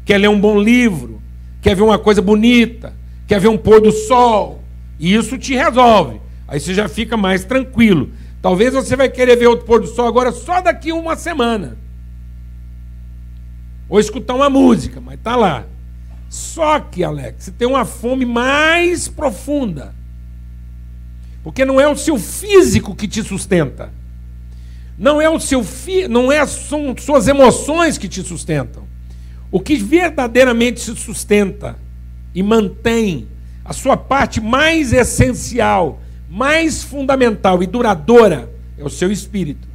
quer 0.05 0.19
ler 0.19 0.29
um 0.29 0.39
bom 0.39 0.61
livro, 0.61 1.23
quer 1.63 1.75
ver 1.75 1.83
uma 1.83 1.99
coisa 1.99 2.21
bonita, 2.21 2.93
quer 3.27 3.41
ver 3.41 3.49
um 3.49 3.57
pôr 3.57 3.81
do 3.81 3.91
sol. 3.91 4.63
E 4.99 5.15
isso 5.15 5.39
te 5.39 5.55
resolve. 5.55 6.21
Aí 6.47 6.61
você 6.61 6.75
já 6.75 6.89
fica 6.89 7.17
mais 7.17 7.43
tranquilo. 7.45 8.11
Talvez 8.43 8.75
você 8.75 8.97
vai 8.97 9.09
querer 9.09 9.37
ver 9.37 9.47
o 9.47 9.57
pôr 9.57 9.81
do 9.81 9.87
sol 9.87 10.07
agora 10.07 10.31
só 10.31 10.61
daqui 10.61 10.93
uma 10.93 11.17
semana. 11.17 11.86
Ou 13.89 14.01
escutar 14.01 14.35
uma 14.35 14.51
música, 14.51 15.01
mas 15.01 15.19
tá 15.23 15.37
lá. 15.37 15.65
Só 16.29 16.81
que, 16.81 17.05
Alex, 17.05 17.45
você 17.45 17.51
tem 17.51 17.69
uma 17.69 17.85
fome 17.85 18.25
mais 18.25 19.09
profunda. 19.09 19.95
Porque 21.43 21.65
não 21.65 21.81
é 21.81 21.89
o 21.89 21.97
seu 21.97 22.19
físico 22.19 22.95
que 22.95 23.07
te 23.07 23.23
sustenta. 23.23 23.93
Não 24.99 25.21
é 25.21 25.29
o 25.29 25.39
seu 25.39 25.63
fi... 25.63 26.09
não 26.09 26.33
é 26.33 26.45
são 26.47 26.95
suas 26.99 27.29
emoções 27.29 27.97
que 27.99 28.09
te 28.09 28.23
sustentam. 28.23 28.85
O 29.51 29.61
que 29.61 29.77
verdadeiramente 29.77 30.81
se 30.81 30.97
sustenta 30.97 31.77
e 32.35 32.43
mantém 32.43 33.29
a 33.65 33.73
sua 33.73 33.97
parte 33.97 34.41
mais 34.41 34.93
essencial, 34.93 36.01
mais 36.29 36.83
fundamental 36.83 37.63
e 37.63 37.67
duradoura 37.67 38.51
é 38.77 38.85
o 38.85 38.91
seu 38.91 39.11
espírito. 39.11 39.66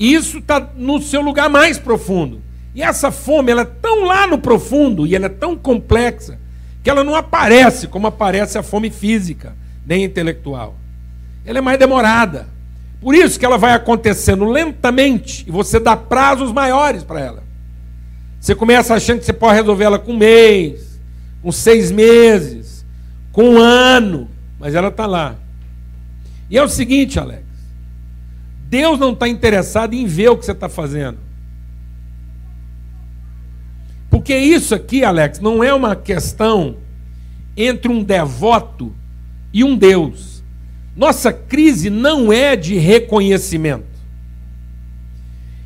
E 0.00 0.14
isso 0.14 0.38
está 0.38 0.66
no 0.74 0.98
seu 1.02 1.20
lugar 1.20 1.50
mais 1.50 1.78
profundo. 1.78 2.40
E 2.74 2.82
essa 2.82 3.10
fome, 3.10 3.52
ela 3.52 3.60
é 3.60 3.66
tão 3.66 4.04
lá 4.04 4.26
no 4.26 4.38
profundo 4.38 5.06
e 5.06 5.14
ela 5.14 5.26
é 5.26 5.28
tão 5.28 5.54
complexa 5.54 6.38
que 6.82 6.88
ela 6.88 7.04
não 7.04 7.14
aparece 7.14 7.86
como 7.86 8.06
aparece 8.06 8.56
a 8.56 8.62
fome 8.62 8.88
física, 8.88 9.54
nem 9.86 10.02
intelectual. 10.02 10.74
Ela 11.44 11.58
é 11.58 11.60
mais 11.60 11.78
demorada. 11.78 12.48
Por 12.98 13.14
isso 13.14 13.38
que 13.38 13.44
ela 13.44 13.58
vai 13.58 13.74
acontecendo 13.74 14.46
lentamente 14.46 15.44
e 15.46 15.50
você 15.50 15.78
dá 15.78 15.94
prazos 15.94 16.50
maiores 16.50 17.04
para 17.04 17.20
ela. 17.20 17.42
Você 18.40 18.54
começa 18.54 18.94
achando 18.94 19.18
que 19.18 19.26
você 19.26 19.34
pode 19.34 19.56
resolver 19.56 19.84
ela 19.84 19.98
com 19.98 20.12
um 20.12 20.16
mês, 20.16 20.98
com 21.42 21.52
seis 21.52 21.90
meses, 21.90 22.86
com 23.32 23.50
um 23.50 23.58
ano, 23.58 24.30
mas 24.58 24.74
ela 24.74 24.88
está 24.88 25.04
lá. 25.04 25.36
E 26.48 26.56
é 26.56 26.62
o 26.62 26.68
seguinte, 26.68 27.20
Alex: 27.20 27.49
Deus 28.70 29.00
não 29.00 29.12
está 29.12 29.28
interessado 29.28 29.94
em 29.94 30.06
ver 30.06 30.28
o 30.28 30.36
que 30.36 30.46
você 30.46 30.52
está 30.52 30.68
fazendo. 30.68 31.18
Porque 34.08 34.36
isso 34.36 34.74
aqui, 34.76 35.02
Alex, 35.04 35.40
não 35.40 35.62
é 35.62 35.74
uma 35.74 35.96
questão 35.96 36.76
entre 37.56 37.90
um 37.90 38.02
devoto 38.02 38.94
e 39.52 39.64
um 39.64 39.76
Deus. 39.76 40.42
Nossa 40.96 41.32
crise 41.32 41.90
não 41.90 42.32
é 42.32 42.54
de 42.54 42.78
reconhecimento. 42.78 43.90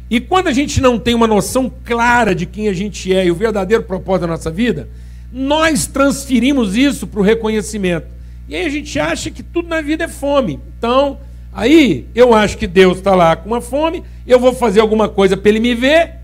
E 0.09 0.19
quando 0.19 0.49
a 0.49 0.53
gente 0.53 0.81
não 0.81 0.99
tem 0.99 1.15
uma 1.15 1.27
noção 1.27 1.71
clara 1.85 2.35
de 2.35 2.47
quem 2.47 2.69
a 2.69 2.73
gente 2.73 3.13
é 3.13 3.27
e 3.27 3.31
o 3.31 3.35
verdadeiro 3.35 3.83
propósito 3.83 4.23
da 4.23 4.29
nossa 4.29 4.51
vida, 4.51 4.89
nós 5.31 5.87
transferimos 5.87 6.75
isso 6.75 7.07
para 7.07 7.21
o 7.21 7.23
reconhecimento. 7.23 8.07
E 8.49 8.55
aí 8.55 8.65
a 8.65 8.71
gente 8.71 8.99
acha 8.99 9.31
que 9.31 9.43
tudo 9.43 9.69
na 9.69 9.83
vida 9.83 10.05
é 10.05 10.09
fome. 10.09 10.61
Então, 10.79 11.19
aí 11.55 12.09
eu 12.15 12.35
acho 12.35 12.59
que 12.59 12.67
Deus 12.67 12.99
está 12.99 13.15
lá 13.15 13.37
com 13.37 13.49
uma 13.49 13.61
fome, 13.61 14.05
eu 14.27 14.39
vou 14.39 14.53
fazer 14.53 14.81
alguma 14.81 15.09
coisa 15.09 15.37
para 15.37 15.49
ele 15.49 15.61
me 15.61 15.75
ver, 15.75 16.17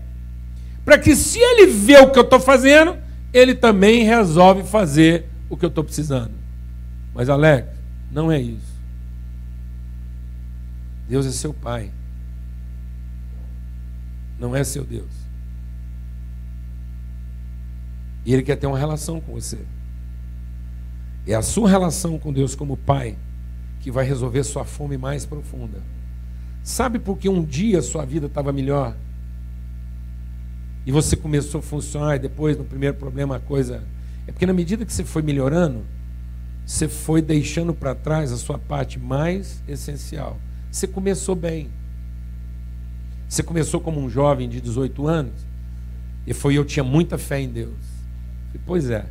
para 0.85 0.97
que 0.97 1.15
se 1.15 1.39
ele 1.39 1.67
vê 1.67 1.97
o 1.97 2.11
que 2.11 2.19
eu 2.19 2.23
estou 2.23 2.39
fazendo, 2.39 2.97
ele 3.33 3.55
também 3.55 4.03
resolve 4.03 4.63
fazer 4.63 5.25
o 5.49 5.55
que 5.55 5.65
eu 5.65 5.69
estou 5.69 5.83
precisando. 5.83 6.33
Mas, 7.13 7.29
Alex, 7.29 7.67
não 8.11 8.31
é 8.31 8.39
isso. 8.39 8.71
Deus 11.07 11.25
é 11.25 11.31
seu 11.31 11.53
pai 11.53 11.91
não 14.41 14.55
é 14.55 14.63
seu 14.63 14.83
Deus. 14.83 15.11
E 18.25 18.33
Ele 18.33 18.41
quer 18.41 18.55
ter 18.55 18.65
uma 18.65 18.77
relação 18.77 19.21
com 19.21 19.33
você. 19.33 19.59
É 21.27 21.35
a 21.35 21.43
sua 21.43 21.69
relação 21.69 22.17
com 22.17 22.33
Deus 22.33 22.55
como 22.55 22.75
Pai 22.75 23.15
que 23.81 23.91
vai 23.91 24.05
resolver 24.05 24.43
sua 24.43 24.63
fome 24.63 24.97
mais 24.97 25.25
profunda. 25.25 25.81
Sabe 26.63 26.99
por 26.99 27.17
que 27.17 27.27
um 27.27 27.43
dia 27.43 27.81
sua 27.81 28.05
vida 28.05 28.27
estava 28.27 28.53
melhor? 28.53 28.95
E 30.85 30.91
você 30.91 31.15
começou 31.15 31.59
a 31.59 31.63
funcionar, 31.63 32.15
e 32.15 32.19
depois, 32.19 32.57
no 32.57 32.63
primeiro 32.63 32.95
problema, 32.95 33.35
a 33.35 33.39
coisa. 33.39 33.83
É 34.27 34.31
porque 34.31 34.45
na 34.45 34.53
medida 34.53 34.85
que 34.85 34.93
você 34.93 35.03
foi 35.03 35.21
melhorando, 35.21 35.83
você 36.65 36.87
foi 36.87 37.21
deixando 37.21 37.73
para 37.73 37.95
trás 37.95 38.31
a 38.31 38.37
sua 38.37 38.57
parte 38.57 38.99
mais 38.99 39.61
essencial. 39.67 40.39
Você 40.71 40.87
começou 40.87 41.35
bem. 41.35 41.69
Você 43.27 43.41
começou 43.41 43.79
como 43.79 43.99
um 43.99 44.09
jovem 44.09 44.47
de 44.47 44.61
18 44.61 45.07
anos 45.07 45.45
e 46.25 46.33
foi 46.33 46.55
eu 46.55 46.65
tinha 46.65 46.83
muita 46.83 47.17
fé 47.17 47.39
em 47.39 47.49
Deus. 47.49 47.77
Pois 48.65 48.89
é, 48.89 49.05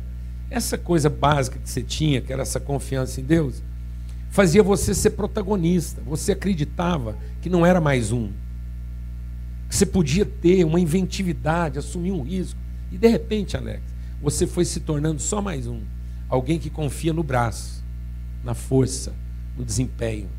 essa 0.49 0.77
coisa 0.77 1.09
básica 1.09 1.59
que 1.59 1.69
você 1.69 1.81
tinha, 1.81 2.21
que 2.21 2.31
era 2.31 2.41
essa 2.41 2.59
confiança 2.59 3.19
em 3.19 3.23
Deus, 3.23 3.61
fazia 4.31 4.63
você 4.63 4.95
ser 4.95 5.11
protagonista. 5.11 6.01
Você 6.01 6.31
acreditava 6.31 7.15
que 7.41 7.49
não 7.49 7.63
era 7.63 7.79
mais 7.79 8.11
um. 8.11 8.31
Que 9.69 9.75
você 9.75 9.85
podia 9.85 10.25
ter 10.25 10.63
uma 10.63 10.79
inventividade, 10.79 11.77
assumir 11.77 12.11
um 12.11 12.23
risco. 12.23 12.59
E 12.91 12.97
de 12.97 13.07
repente, 13.07 13.55
Alex, 13.55 13.83
você 14.21 14.47
foi 14.47 14.65
se 14.65 14.79
tornando 14.79 15.21
só 15.21 15.41
mais 15.41 15.67
um. 15.67 15.81
Alguém 16.27 16.57
que 16.57 16.69
confia 16.69 17.13
no 17.13 17.23
braço, 17.23 17.83
na 18.43 18.53
força, 18.53 19.13
no 19.57 19.65
desempenho. 19.65 20.29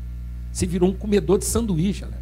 Você 0.51 0.65
virou 0.65 0.89
um 0.89 0.93
comedor 0.93 1.37
de 1.37 1.45
sanduíche, 1.45 2.03
Alex. 2.03 2.21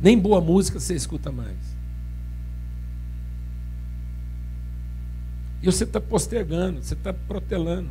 Nem 0.00 0.18
boa 0.18 0.40
música 0.40 0.80
você 0.80 0.94
escuta 0.94 1.30
mais. 1.30 1.75
E 5.66 5.72
você 5.72 5.82
está 5.82 6.00
postergando, 6.00 6.80
você 6.80 6.94
está 6.94 7.12
protelando. 7.12 7.90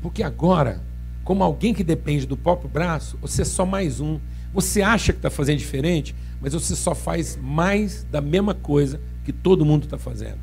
Porque 0.00 0.22
agora, 0.22 0.82
como 1.22 1.44
alguém 1.44 1.74
que 1.74 1.84
depende 1.84 2.26
do 2.26 2.34
próprio 2.34 2.70
braço, 2.70 3.18
você 3.20 3.42
é 3.42 3.44
só 3.44 3.66
mais 3.66 4.00
um. 4.00 4.18
Você 4.54 4.80
acha 4.80 5.12
que 5.12 5.18
está 5.18 5.28
fazendo 5.28 5.58
diferente, 5.58 6.16
mas 6.40 6.54
você 6.54 6.74
só 6.74 6.94
faz 6.94 7.36
mais 7.36 8.04
da 8.04 8.22
mesma 8.22 8.54
coisa 8.54 8.98
que 9.22 9.30
todo 9.30 9.66
mundo 9.66 9.84
está 9.84 9.98
fazendo. 9.98 10.38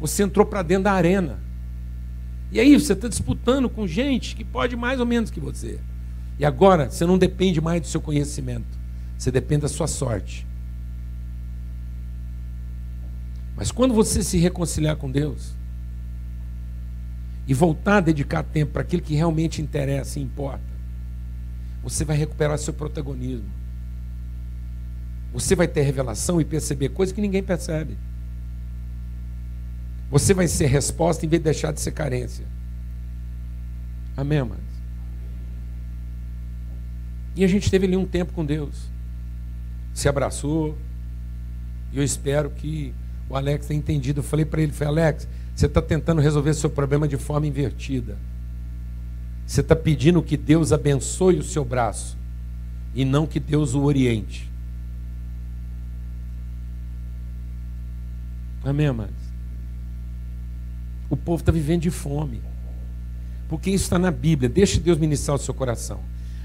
Você 0.00 0.22
entrou 0.22 0.46
para 0.46 0.62
dentro 0.62 0.84
da 0.84 0.92
arena. 0.92 1.38
E 2.50 2.58
aí 2.58 2.72
você 2.80 2.94
está 2.94 3.08
disputando 3.08 3.68
com 3.68 3.86
gente 3.86 4.34
que 4.34 4.42
pode 4.42 4.74
mais 4.74 5.00
ou 5.00 5.04
menos 5.04 5.30
que 5.30 5.38
você. 5.38 5.78
E 6.38 6.46
agora 6.46 6.90
você 6.90 7.04
não 7.04 7.18
depende 7.18 7.60
mais 7.60 7.82
do 7.82 7.88
seu 7.88 8.00
conhecimento, 8.00 8.78
você 9.18 9.30
depende 9.30 9.62
da 9.62 9.68
sua 9.68 9.86
sorte. 9.86 10.46
Mas 13.60 13.70
quando 13.70 13.92
você 13.92 14.24
se 14.24 14.38
reconciliar 14.38 14.96
com 14.96 15.10
Deus 15.10 15.54
e 17.46 17.52
voltar 17.52 17.98
a 17.98 18.00
dedicar 18.00 18.42
tempo 18.42 18.72
para 18.72 18.80
aquilo 18.80 19.02
que 19.02 19.14
realmente 19.14 19.60
interessa 19.60 20.18
e 20.18 20.22
importa, 20.22 20.64
você 21.82 22.02
vai 22.02 22.16
recuperar 22.16 22.56
seu 22.56 22.72
protagonismo. 22.72 23.50
Você 25.34 25.54
vai 25.54 25.68
ter 25.68 25.82
revelação 25.82 26.40
e 26.40 26.44
perceber 26.44 26.88
coisas 26.88 27.14
que 27.14 27.20
ninguém 27.20 27.42
percebe. 27.42 27.98
Você 30.10 30.32
vai 30.32 30.48
ser 30.48 30.66
resposta 30.66 31.26
em 31.26 31.28
vez 31.28 31.42
de 31.42 31.44
deixar 31.44 31.70
de 31.70 31.82
ser 31.82 31.92
carência. 31.92 32.46
Amém, 34.16 34.38
amados? 34.38 34.64
E 37.36 37.44
a 37.44 37.46
gente 37.46 37.70
teve 37.70 37.86
ali 37.86 37.96
um 37.98 38.06
tempo 38.06 38.32
com 38.32 38.42
Deus. 38.42 38.88
Se 39.92 40.08
abraçou. 40.08 40.78
E 41.92 41.98
eu 41.98 42.02
espero 42.02 42.48
que 42.48 42.94
o 43.30 43.36
Alex 43.36 43.66
tenha 43.68 43.78
entendido. 43.78 44.18
Eu 44.18 44.24
falei 44.24 44.44
para 44.44 44.60
ele, 44.60 44.72
falei, 44.72 45.04
Alex, 45.04 45.28
você 45.54 45.66
está 45.66 45.80
tentando 45.80 46.20
resolver 46.20 46.52
seu 46.52 46.68
problema 46.68 47.06
de 47.06 47.16
forma 47.16 47.46
invertida. 47.46 48.18
Você 49.46 49.60
está 49.60 49.76
pedindo 49.76 50.20
que 50.22 50.36
Deus 50.36 50.72
abençoe 50.72 51.38
o 51.38 51.42
seu 51.42 51.64
braço 51.64 52.18
e 52.92 53.04
não 53.04 53.26
que 53.26 53.38
Deus 53.38 53.74
o 53.74 53.82
oriente. 53.82 54.50
Amém, 58.64 58.88
amados? 58.88 59.14
O 61.08 61.16
povo 61.16 61.40
está 61.40 61.52
vivendo 61.52 61.82
de 61.82 61.90
fome. 61.90 62.42
Porque 63.48 63.70
isso 63.70 63.84
está 63.84 63.98
na 63.98 64.10
Bíblia. 64.10 64.48
Deixe 64.48 64.78
Deus 64.78 64.98
ministrar 64.98 65.36
o 65.36 65.40
seu 65.40 65.54
coração. 65.54 66.00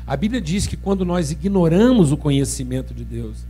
A 0.08 0.16
Bíblia 0.16 0.40
diz 0.40 0.68
que 0.68 0.78
quando 0.78 1.04
nós 1.04 1.32
ignoramos 1.32 2.12
o 2.12 2.18
conhecimento 2.18 2.94
de 2.94 3.04
Deus, 3.04 3.46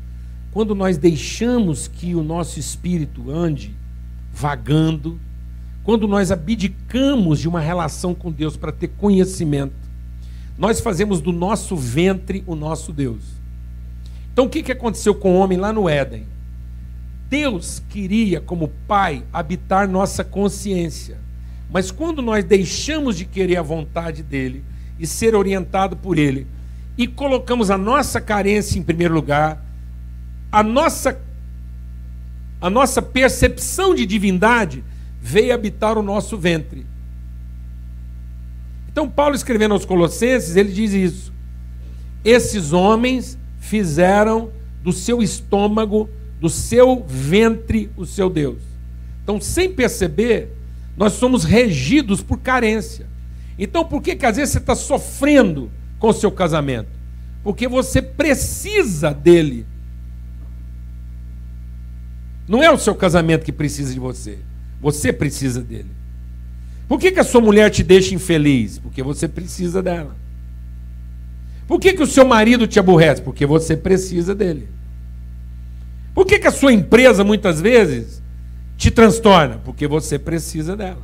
quando 0.55 0.73
nós 0.73 0.97
deixamos 0.97 1.89
que 1.89 2.15
o 2.15 2.23
nosso 2.23 2.61
espírito 2.61 3.29
ande 3.29 3.75
vagando, 4.31 5.19
quando 5.83 6.07
nós 6.07 6.31
abdicamos 6.31 7.41
de 7.41 7.49
uma 7.49 7.59
relação 7.59 8.15
com 8.15 8.31
Deus 8.31 8.55
para 8.55 8.71
ter 8.71 8.87
conhecimento, 8.87 9.75
nós 10.57 10.79
fazemos 10.79 11.19
do 11.19 11.33
nosso 11.33 11.75
ventre 11.75 12.41
o 12.47 12.55
nosso 12.55 12.93
Deus. 12.93 13.21
Então 14.31 14.45
o 14.45 14.49
que, 14.49 14.63
que 14.63 14.71
aconteceu 14.71 15.13
com 15.13 15.33
o 15.33 15.39
homem 15.39 15.57
lá 15.57 15.73
no 15.73 15.89
Éden? 15.89 16.25
Deus 17.29 17.83
queria, 17.89 18.39
como 18.39 18.71
Pai, 18.87 19.25
habitar 19.33 19.89
nossa 19.89 20.23
consciência. 20.23 21.17
Mas 21.69 21.91
quando 21.91 22.21
nós 22.21 22.45
deixamos 22.45 23.17
de 23.17 23.25
querer 23.25 23.57
a 23.57 23.61
vontade 23.61 24.23
dele 24.23 24.63
e 24.97 25.05
ser 25.05 25.35
orientado 25.35 25.97
por 25.97 26.17
ele, 26.17 26.47
e 26.97 27.05
colocamos 27.07 27.69
a 27.69 27.77
nossa 27.77 28.21
carência 28.21 28.79
em 28.79 28.83
primeiro 28.83 29.13
lugar, 29.13 29.64
a 30.55 30.63
nossa 30.63 31.19
a 32.61 32.69
nossa 32.69 33.01
percepção 33.01 33.93
de 33.93 34.05
divindade 34.05 34.85
veio 35.21 35.53
habitar 35.53 35.97
o 35.97 36.01
nosso 36.01 36.37
ventre. 36.37 36.85
Então 38.89 39.09
Paulo 39.09 39.35
escrevendo 39.35 39.73
aos 39.73 39.83
Colossenses, 39.83 40.55
ele 40.55 40.71
diz 40.71 40.93
isso. 40.93 41.33
Esses 42.23 42.71
homens 42.71 43.37
fizeram 43.59 44.49
do 44.81 44.93
seu 44.93 45.21
estômago, 45.21 46.09
do 46.39 46.49
seu 46.49 47.05
ventre 47.05 47.91
o 47.97 48.05
seu 48.05 48.29
Deus. 48.29 48.61
Então, 49.23 49.41
sem 49.41 49.69
perceber, 49.73 50.47
nós 50.95 51.13
somos 51.13 51.43
regidos 51.43 52.23
por 52.23 52.37
carência. 52.37 53.07
Então, 53.59 53.83
por 53.83 54.01
que, 54.01 54.15
que 54.15 54.25
às 54.25 54.37
vezes 54.37 54.53
você 54.53 54.59
está 54.59 54.73
sofrendo 54.73 55.69
com 55.99 56.07
o 56.07 56.13
seu 56.13 56.31
casamento? 56.31 56.89
Porque 57.43 57.67
você 57.67 58.01
precisa 58.01 59.13
dele. 59.13 59.65
Não 62.47 62.61
é 62.61 62.71
o 62.71 62.77
seu 62.77 62.93
casamento 62.93 63.43
que 63.43 63.51
precisa 63.51 63.93
de 63.93 63.99
você. 63.99 64.37
Você 64.81 65.11
precisa 65.11 65.61
dele. 65.61 65.89
Por 66.87 66.99
que, 66.99 67.11
que 67.11 67.19
a 67.19 67.23
sua 67.23 67.41
mulher 67.41 67.71
te 67.71 67.83
deixa 67.83 68.13
infeliz? 68.13 68.77
Porque 68.77 69.01
você 69.01 69.27
precisa 69.27 69.81
dela. 69.81 70.15
Por 71.67 71.79
que, 71.79 71.93
que 71.93 72.03
o 72.03 72.07
seu 72.07 72.25
marido 72.25 72.67
te 72.67 72.79
aborrece? 72.79 73.21
Porque 73.21 73.45
você 73.45 73.75
precisa 73.75 74.35
dele. 74.35 74.67
Por 76.13 76.25
que, 76.25 76.37
que 76.37 76.47
a 76.47 76.51
sua 76.51 76.71
empresa 76.71 77.23
muitas 77.23 77.59
vezes 77.59 78.21
te 78.77 78.91
transtorna? 78.91 79.59
Porque 79.65 79.87
você 79.87 80.19
precisa 80.19 80.77
dela. 80.77 81.03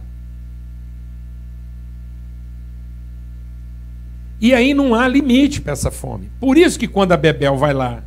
E 4.39 4.53
aí 4.53 4.73
não 4.73 4.95
há 4.95 5.07
limite 5.07 5.61
para 5.61 5.73
essa 5.73 5.91
fome. 5.91 6.31
Por 6.39 6.57
isso 6.57 6.77
que 6.77 6.87
quando 6.87 7.11
a 7.11 7.17
Bebel 7.17 7.57
vai 7.57 7.73
lá, 7.73 8.03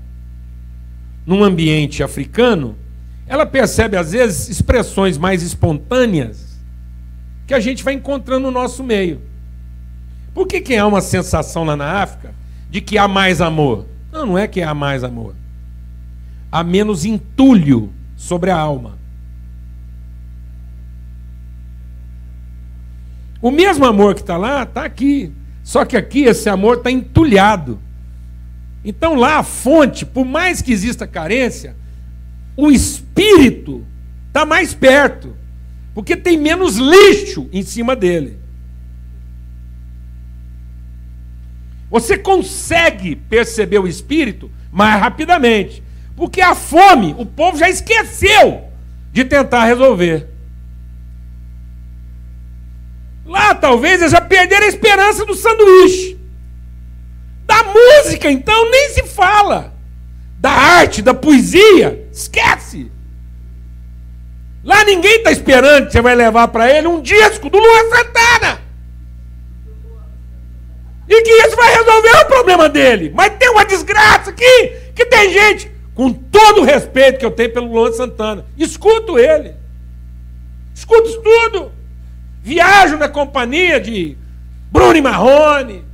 num 1.26 1.44
ambiente 1.44 2.02
africano, 2.02 2.76
ela 3.26 3.46
percebe 3.46 3.96
às 3.96 4.12
vezes 4.12 4.48
expressões 4.48 5.16
mais 5.16 5.42
espontâneas 5.42 6.58
que 7.46 7.54
a 7.54 7.60
gente 7.60 7.82
vai 7.82 7.94
encontrando 7.94 8.46
no 8.46 8.50
nosso 8.50 8.82
meio. 8.82 9.20
Por 10.32 10.46
que, 10.46 10.60
que 10.60 10.76
há 10.76 10.86
uma 10.86 11.00
sensação 11.00 11.64
lá 11.64 11.76
na 11.76 12.02
África 12.02 12.34
de 12.70 12.80
que 12.80 12.98
há 12.98 13.06
mais 13.06 13.40
amor? 13.40 13.86
Não, 14.12 14.26
não 14.26 14.38
é 14.38 14.46
que 14.46 14.62
há 14.62 14.74
mais 14.74 15.04
amor. 15.04 15.34
Há 16.50 16.62
menos 16.62 17.04
entulho 17.04 17.92
sobre 18.16 18.50
a 18.50 18.56
alma. 18.56 18.98
O 23.40 23.50
mesmo 23.50 23.84
amor 23.84 24.14
que 24.14 24.20
está 24.22 24.36
lá, 24.36 24.62
está 24.62 24.84
aqui. 24.84 25.32
Só 25.62 25.84
que 25.84 25.96
aqui 25.96 26.24
esse 26.24 26.48
amor 26.48 26.78
está 26.78 26.90
entulhado. 26.90 27.78
Então 28.84 29.14
lá 29.14 29.38
a 29.38 29.42
fonte, 29.42 30.04
por 30.04 30.24
mais 30.24 30.60
que 30.60 30.72
exista 30.72 31.06
carência, 31.06 31.76
o 32.56 32.70
espírito 32.70 33.84
está 34.28 34.44
mais 34.44 34.74
perto, 34.74 35.36
porque 35.94 36.16
tem 36.16 36.36
menos 36.36 36.76
lixo 36.76 37.48
em 37.52 37.62
cima 37.62 37.94
dele. 37.96 38.38
Você 41.90 42.18
consegue 42.18 43.14
perceber 43.14 43.78
o 43.78 43.86
espírito 43.86 44.50
mais 44.72 45.00
rapidamente, 45.00 45.82
porque 46.16 46.40
a 46.40 46.54
fome 46.54 47.14
o 47.18 47.24
povo 47.24 47.56
já 47.56 47.68
esqueceu 47.68 48.64
de 49.12 49.24
tentar 49.24 49.64
resolver. 49.64 50.28
Lá 53.24 53.54
talvez 53.54 54.00
eles 54.00 54.12
já 54.12 54.20
perderam 54.20 54.66
a 54.66 54.68
esperança 54.68 55.24
do 55.24 55.34
sanduíche. 55.34 56.18
Da 57.46 57.62
música, 57.62 58.30
então, 58.30 58.70
nem 58.70 58.90
se 58.90 59.04
fala 59.04 59.74
da 60.38 60.50
arte, 60.50 61.00
da 61.00 61.14
poesia, 61.14 62.03
esquece. 62.14 62.90
Lá 64.62 64.84
ninguém 64.84 65.16
está 65.16 65.30
esperando 65.30 65.86
que 65.86 65.92
você 65.92 66.00
vai 66.00 66.14
levar 66.14 66.48
para 66.48 66.70
ele 66.70 66.86
um 66.86 67.02
disco 67.02 67.50
do 67.50 67.58
Luan 67.58 67.90
Santana. 67.90 68.62
E 71.06 71.22
que 71.22 71.30
isso 71.30 71.56
vai 71.56 71.74
resolver 71.74 72.16
o 72.22 72.26
problema 72.26 72.68
dele. 72.68 73.12
Mas 73.14 73.34
tem 73.36 73.50
uma 73.50 73.64
desgraça 73.64 74.30
aqui, 74.30 74.70
que 74.94 75.04
tem 75.04 75.30
gente, 75.30 75.70
com 75.94 76.10
todo 76.10 76.62
o 76.62 76.64
respeito 76.64 77.18
que 77.18 77.26
eu 77.26 77.30
tenho 77.30 77.52
pelo 77.52 77.70
Luan 77.70 77.92
Santana, 77.92 78.46
escuto 78.56 79.18
ele. 79.18 79.54
Escuto 80.74 81.08
isso 81.08 81.20
tudo. 81.20 81.72
Viajo 82.42 82.96
na 82.96 83.08
companhia 83.08 83.78
de 83.78 84.16
Bruno 84.70 85.02
Marrone. 85.02 85.84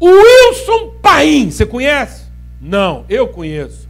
Wilson 0.00 0.94
Paim, 1.02 1.50
você 1.50 1.66
conhece? 1.66 2.24
Não, 2.60 3.04
eu 3.08 3.28
conheço. 3.28 3.83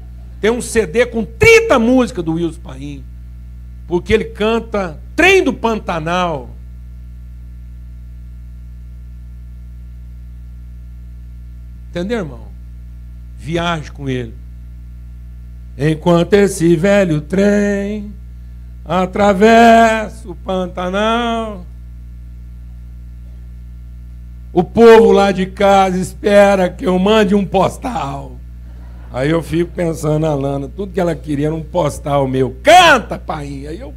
Tem 0.44 0.50
um 0.50 0.60
CD 0.60 1.06
com 1.06 1.24
30 1.24 1.78
músicas 1.78 2.22
do 2.22 2.34
Wilson 2.34 2.60
Paim. 2.60 3.02
Porque 3.86 4.12
ele 4.12 4.26
canta 4.26 5.00
Trem 5.16 5.42
do 5.42 5.54
Pantanal. 5.54 6.50
Entendeu, 11.88 12.18
irmão? 12.18 12.48
Viaje 13.38 13.90
com 13.90 14.06
ele. 14.06 14.34
Enquanto 15.78 16.34
esse 16.34 16.76
velho 16.76 17.22
trem 17.22 18.12
atravessa 18.84 20.28
o 20.28 20.34
Pantanal. 20.34 21.64
O 24.52 24.62
povo 24.62 25.10
lá 25.10 25.32
de 25.32 25.46
casa 25.46 25.98
espera 25.98 26.68
que 26.68 26.84
eu 26.84 26.98
mande 26.98 27.34
um 27.34 27.46
postal. 27.46 28.43
Aí 29.14 29.30
eu 29.30 29.40
fico 29.40 29.70
pensando 29.70 30.18
na 30.18 30.34
Lana, 30.34 30.66
tudo 30.66 30.92
que 30.92 30.98
ela 30.98 31.14
queria 31.14 31.46
era 31.46 31.54
um 31.54 31.62
postal 31.62 32.26
meu. 32.26 32.58
Canta, 32.64 33.16
pai! 33.16 33.64
Aí 33.64 33.78
eu 33.78 33.94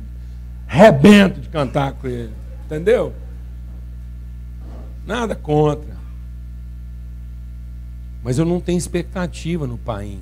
rebento 0.67 1.41
de 1.41 1.49
cantar 1.49 1.93
com 1.93 2.05
ele. 2.05 2.31
Entendeu? 2.63 3.11
Nada 5.07 5.33
contra. 5.33 5.97
Mas 8.23 8.37
eu 8.37 8.45
não 8.45 8.61
tenho 8.61 8.77
expectativa 8.77 9.65
no 9.65 9.75
pai. 9.75 10.19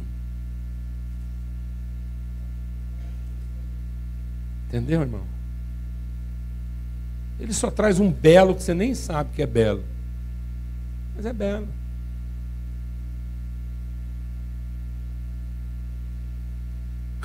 Entendeu, 4.69 5.01
irmão? 5.01 5.23
Ele 7.37 7.51
só 7.51 7.69
traz 7.69 7.99
um 7.99 8.09
belo 8.09 8.55
que 8.55 8.63
você 8.63 8.73
nem 8.73 8.95
sabe 8.95 9.31
que 9.35 9.41
é 9.41 9.45
belo. 9.45 9.83
Mas 11.17 11.25
é 11.25 11.33
belo. 11.33 11.67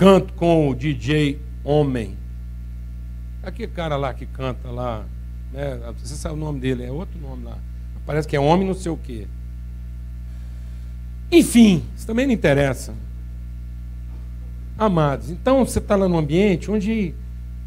Canto 0.00 0.32
com 0.32 0.70
o 0.70 0.74
DJ 0.74 1.38
Homem. 1.62 2.16
Aquele 3.42 3.70
cara 3.70 3.98
lá 3.98 4.14
que 4.14 4.24
canta 4.24 4.70
lá, 4.70 5.04
né? 5.52 5.78
Você 5.98 6.14
sabe 6.14 6.36
o 6.36 6.38
nome 6.38 6.58
dele, 6.58 6.84
é 6.84 6.90
outro 6.90 7.20
nome 7.20 7.44
lá. 7.44 7.58
Parece 8.06 8.26
que 8.26 8.34
é 8.34 8.40
homem 8.40 8.66
não 8.66 8.72
sei 8.72 8.90
o 8.90 8.96
quê. 8.96 9.26
Enfim, 11.30 11.84
isso 11.94 12.06
também 12.06 12.26
não 12.26 12.32
interessa. 12.32 12.94
Amados, 14.78 15.28
então 15.28 15.66
você 15.66 15.78
está 15.78 15.96
lá 15.96 16.08
num 16.08 16.16
ambiente 16.16 16.70
onde 16.70 17.14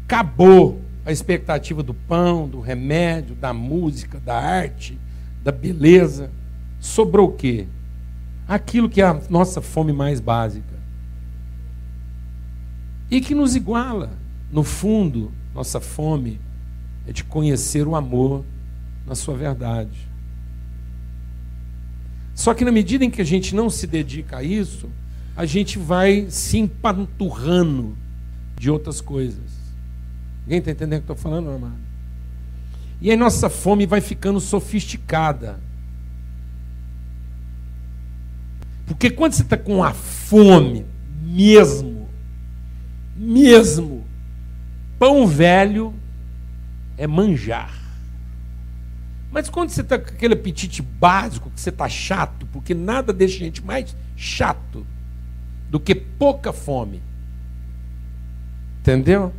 acabou 0.04 0.82
a 1.06 1.12
expectativa 1.12 1.84
do 1.84 1.94
pão, 1.94 2.48
do 2.48 2.58
remédio, 2.58 3.36
da 3.36 3.52
música, 3.52 4.18
da 4.18 4.36
arte, 4.36 4.98
da 5.44 5.52
beleza. 5.52 6.32
Sobrou 6.80 7.28
o 7.28 7.32
quê? 7.32 7.68
Aquilo 8.48 8.88
que 8.90 9.00
é 9.00 9.04
a 9.04 9.20
nossa 9.30 9.62
fome 9.62 9.92
mais 9.92 10.18
básica. 10.18 10.73
E 13.10 13.20
que 13.20 13.34
nos 13.34 13.54
iguala. 13.54 14.10
No 14.50 14.62
fundo, 14.62 15.32
nossa 15.54 15.80
fome 15.80 16.40
é 17.06 17.12
de 17.12 17.24
conhecer 17.24 17.86
o 17.86 17.96
amor 17.96 18.44
na 19.06 19.14
sua 19.14 19.36
verdade. 19.36 20.08
Só 22.34 22.52
que 22.52 22.64
na 22.64 22.72
medida 22.72 23.04
em 23.04 23.10
que 23.10 23.20
a 23.20 23.24
gente 23.24 23.54
não 23.54 23.70
se 23.70 23.86
dedica 23.86 24.38
a 24.38 24.42
isso, 24.42 24.88
a 25.36 25.44
gente 25.44 25.78
vai 25.78 26.26
se 26.28 26.58
empanturrando 26.58 27.96
de 28.58 28.70
outras 28.70 29.00
coisas. 29.00 29.54
Ninguém 30.42 30.58
está 30.58 30.70
entendendo 30.70 30.98
o 30.98 31.06
que 31.06 31.12
estou 31.12 31.16
falando, 31.16 31.50
amado? 31.50 31.84
E 33.00 33.10
aí 33.10 33.16
nossa 33.16 33.48
fome 33.48 33.86
vai 33.86 34.00
ficando 34.00 34.40
sofisticada. 34.40 35.60
Porque 38.86 39.10
quando 39.10 39.32
você 39.32 39.42
está 39.42 39.56
com 39.56 39.82
a 39.82 39.92
fome 39.92 40.84
mesmo, 41.22 41.93
mesmo, 43.16 44.04
pão 44.98 45.26
velho 45.26 45.94
é 46.96 47.06
manjar. 47.06 47.72
Mas 49.30 49.48
quando 49.48 49.70
você 49.70 49.80
está 49.80 49.98
com 49.98 50.10
aquele 50.10 50.34
apetite 50.34 50.80
básico, 50.80 51.50
que 51.50 51.60
você 51.60 51.70
está 51.70 51.88
chato, 51.88 52.46
porque 52.52 52.72
nada 52.72 53.12
deixa 53.12 53.36
a 53.36 53.40
gente 53.40 53.64
mais 53.64 53.96
chato 54.16 54.86
do 55.68 55.80
que 55.80 55.94
pouca 55.94 56.52
fome. 56.52 57.02
Entendeu? 58.80 59.32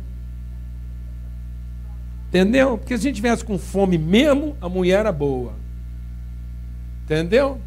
Entendeu? 2.28 2.76
Porque 2.76 2.96
se 2.98 3.06
a 3.06 3.08
gente 3.08 3.16
tivesse 3.16 3.44
com 3.44 3.58
fome 3.58 3.96
mesmo, 3.96 4.56
a 4.60 4.68
mulher 4.68 5.00
era 5.00 5.12
boa. 5.12 5.54
Entendeu? 7.04 7.60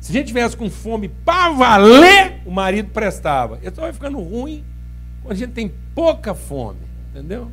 Se 0.00 0.10
a 0.10 0.12
gente 0.12 0.26
tivesse 0.26 0.54
com 0.54 0.68
fome 0.68 1.08
para 1.08 1.50
valer, 1.52 2.42
o 2.44 2.50
marido 2.50 2.90
prestava. 2.90 3.58
Só 3.74 3.82
vai 3.82 3.92
ficando 3.92 4.20
ruim 4.20 4.62
quando 5.24 5.32
a 5.32 5.36
gente 5.36 5.52
tem 5.52 5.72
pouca 5.94 6.34
fome. 6.34 6.80
Entendeu? 7.10 7.50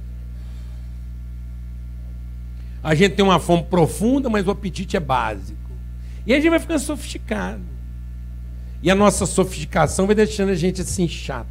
A 2.83 2.93
gente 2.93 3.15
tem 3.15 3.23
uma 3.23 3.39
fome 3.39 3.63
profunda, 3.63 4.29
mas 4.29 4.45
o 4.45 4.51
apetite 4.51 4.97
é 4.97 4.99
básico. 4.99 5.57
E 6.25 6.33
a 6.33 6.35
gente 6.35 6.49
vai 6.49 6.59
ficando 6.59 6.79
sofisticado. 6.79 7.61
E 8.83 8.91
a 8.91 8.95
nossa 8.95 9.25
sofisticação 9.25 10.05
vai 10.05 10.15
deixando 10.15 10.49
a 10.49 10.55
gente 10.55 10.81
assim 10.81 11.07
chato. 11.07 11.47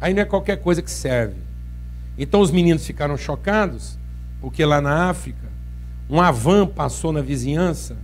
Aí 0.00 0.14
não 0.14 0.22
é 0.22 0.24
qualquer 0.24 0.56
coisa 0.56 0.80
que 0.80 0.90
serve. 0.90 1.36
Então 2.16 2.40
os 2.40 2.50
meninos 2.50 2.86
ficaram 2.86 3.16
chocados, 3.16 3.98
porque 4.40 4.64
lá 4.64 4.80
na 4.80 5.10
África, 5.10 5.46
um 6.08 6.20
avan 6.20 6.66
passou 6.66 7.12
na 7.12 7.20
vizinhança 7.20 7.96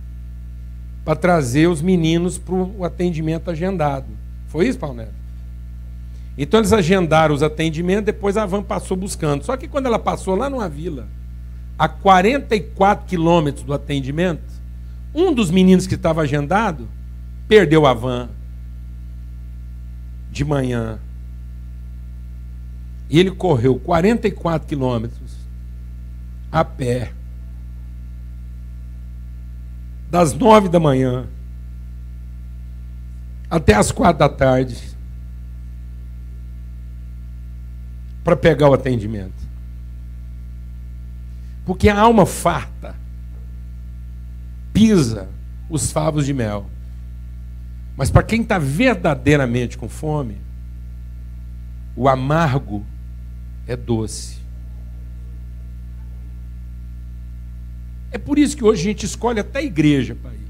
para 1.03 1.15
trazer 1.15 1.67
os 1.67 1.81
meninos 1.81 2.37
para 2.37 2.53
o 2.53 2.83
atendimento 2.83 3.49
agendado. 3.49 4.07
Foi 4.47 4.67
isso, 4.67 4.77
Paulo 4.77 4.97
Neto? 4.97 5.22
Então 6.37 6.59
eles 6.59 6.73
agendaram 6.73 7.35
os 7.35 7.43
atendimentos, 7.43 8.05
depois 8.05 8.37
a 8.37 8.45
van 8.45 8.63
passou 8.63 8.97
buscando. 8.97 9.43
Só 9.43 9.55
que 9.55 9.67
quando 9.67 9.85
ela 9.85 9.99
passou 9.99 10.35
lá 10.35 10.49
numa 10.49 10.67
vila, 10.67 11.07
a 11.77 11.87
44 11.87 13.05
quilômetros 13.05 13.63
do 13.63 13.73
atendimento, 13.73 14.41
um 15.13 15.33
dos 15.33 15.51
meninos 15.51 15.85
que 15.85 15.95
estava 15.95 16.21
agendado 16.21 16.87
perdeu 17.47 17.85
a 17.85 17.93
van 17.93 18.29
de 20.31 20.43
manhã. 20.43 20.99
E 23.09 23.19
ele 23.19 23.29
correu 23.29 23.79
44 23.79 24.67
quilômetros 24.67 25.37
a 26.51 26.65
pé. 26.65 27.11
Das 30.09 30.33
nove 30.33 30.69
da 30.69 30.79
manhã 30.79 31.27
até 33.49 33.75
as 33.75 33.91
quatro 33.91 34.17
da 34.17 34.29
tarde 34.29 34.92
para 38.23 38.35
pegar 38.35 38.69
o 38.69 38.73
atendimento. 38.73 39.43
Porque 41.65 41.89
a 41.89 41.99
alma 41.99 42.25
farta 42.25 42.95
pisa 44.73 45.29
os 45.69 45.91
favos 45.91 46.25
de 46.25 46.33
mel. 46.33 46.69
Mas 47.95 48.09
para 48.09 48.23
quem 48.23 48.41
está 48.41 48.57
verdadeiramente 48.57 49.77
com 49.77 49.87
fome, 49.87 50.37
o 51.95 52.09
amargo 52.09 52.85
é 53.67 53.75
doce. 53.75 54.41
É 58.11 58.17
por 58.17 58.37
isso 58.37 58.55
que 58.55 58.63
hoje 58.63 58.81
a 58.81 58.83
gente 58.85 59.05
escolhe 59.05 59.39
até 59.39 59.59
a 59.59 59.63
igreja 59.63 60.15
para 60.15 60.33
ir. 60.33 60.47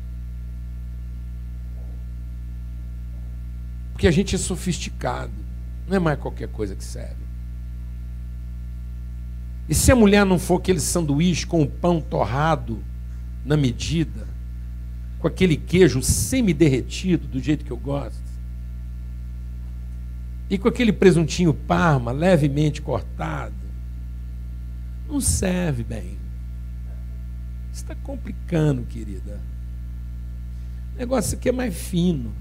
Porque 3.93 4.07
a 4.07 4.11
gente 4.11 4.35
é 4.35 4.37
sofisticado. 4.37 5.31
Não 5.87 5.95
é 5.95 5.99
mais 5.99 6.19
qualquer 6.19 6.49
coisa 6.49 6.75
que 6.75 6.83
serve. 6.83 7.22
E 9.67 9.73
se 9.73 9.91
a 9.91 9.95
mulher 9.95 10.25
não 10.25 10.37
for 10.37 10.59
aquele 10.59 10.79
sanduíche 10.79 11.45
com 11.45 11.61
o 11.61 11.67
pão 11.67 12.01
torrado 12.01 12.83
na 13.45 13.55
medida, 13.55 14.27
com 15.19 15.27
aquele 15.27 15.55
queijo 15.55 16.01
semi-derretido, 16.01 17.27
do 17.27 17.39
jeito 17.39 17.63
que 17.63 17.71
eu 17.71 17.77
gosto, 17.77 18.21
e 20.49 20.57
com 20.57 20.67
aquele 20.67 20.91
presuntinho 20.91 21.53
parma 21.53 22.11
levemente 22.11 22.81
cortado, 22.81 23.55
não 25.07 25.21
serve 25.21 25.83
bem. 25.83 26.17
Está 27.71 27.95
complicando, 27.95 28.83
querida. 28.83 29.39
O 30.93 30.99
negócio 30.99 31.37
aqui 31.37 31.49
é 31.49 31.51
mais 31.51 31.75
fino. 31.75 32.33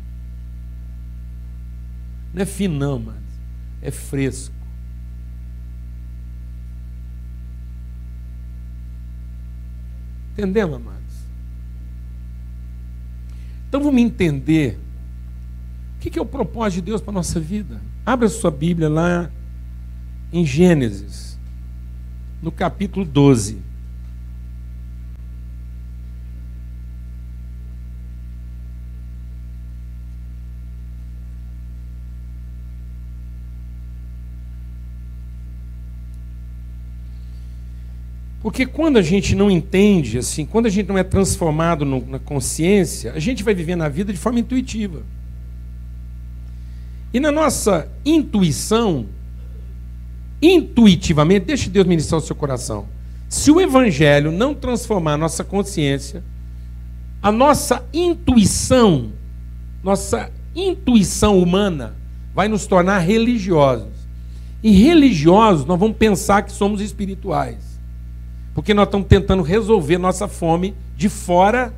Não 2.35 2.42
é 2.42 2.46
fino, 2.46 2.76
não, 2.76 2.98
mas 2.98 3.16
é 3.80 3.90
fresco. 3.90 4.54
Entendemos, 10.32 10.76
amados? 10.76 11.02
Então 13.68 13.82
vamos 13.82 14.00
entender 14.00 14.78
o 15.96 16.00
que 16.00 16.18
é 16.18 16.22
o 16.22 16.26
propósito 16.26 16.80
de 16.80 16.90
Deus 16.90 17.00
para 17.00 17.10
a 17.10 17.14
nossa 17.14 17.38
vida. 17.38 17.80
Abra 18.04 18.28
sua 18.28 18.50
Bíblia 18.50 18.88
lá 18.88 19.30
em 20.32 20.44
Gênesis, 20.44 21.38
no 22.42 22.50
capítulo 22.50 23.04
12. 23.04 23.71
Porque 38.42 38.66
quando 38.66 38.96
a 38.96 39.02
gente 39.02 39.37
não 39.37 39.48
entende, 39.48 40.18
assim, 40.18 40.44
quando 40.44 40.66
a 40.66 40.68
gente 40.68 40.88
não 40.88 40.98
é 40.98 41.05
transformado 41.05 41.85
no, 41.85 42.05
na 42.05 42.18
consciência, 42.18 43.12
a 43.12 43.20
gente 43.20 43.44
vai 43.44 43.55
viver 43.55 43.76
na 43.76 43.88
vida 43.88 44.12
de 44.12 44.18
forma 44.18 44.40
intuitiva. 44.40 45.02
E 47.14 47.20
na 47.20 47.31
nossa 47.31 47.88
intuição, 48.05 49.07
intuitivamente, 50.40 51.46
deixe 51.46 51.70
Deus 51.70 51.87
ministrar 51.87 52.20
o 52.20 52.24
seu 52.24 52.35
coração. 52.35 52.88
Se 53.28 53.50
o 53.50 53.61
Evangelho 53.61 54.33
não 54.33 54.55
transformar 54.55 55.12
a 55.12 55.18
nossa 55.18 55.44
consciência, 55.44 56.24
a 57.22 57.31
nossa 57.31 57.85
intuição, 57.94 59.12
nossa 59.85 60.33
intuição 60.55 61.38
humana, 61.38 61.94
vai 62.35 62.48
nos 62.48 62.66
tornar 62.66 62.98
religiosos. 62.98 63.92
E 64.64 64.72
religiosos, 64.72 65.64
nós 65.64 65.78
vamos 65.78 65.96
pensar 65.96 66.42
que 66.42 66.50
somos 66.50 66.81
espirituais. 66.81 67.71
Porque 68.54 68.74
nós 68.74 68.86
estamos 68.86 69.06
tentando 69.06 69.42
resolver 69.42 69.98
nossa 69.98 70.28
fome 70.28 70.74
de 70.96 71.08
fora 71.08 71.72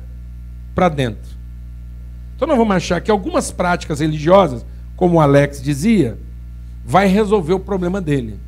para 0.73 0.89
dentro. 0.89 1.35
Então 2.35 2.47
nós 2.47 2.57
vamos 2.57 2.75
achar 2.75 2.99
que 3.01 3.09
algumas 3.09 3.51
práticas 3.51 4.01
religiosas, 4.01 4.65
como 4.95 5.15
o 5.15 5.21
Alex 5.21 5.61
dizia, 5.61 6.17
vai 6.85 7.07
resolver 7.07 7.53
o 7.53 7.59
problema 7.59 8.01
dele. 8.01 8.39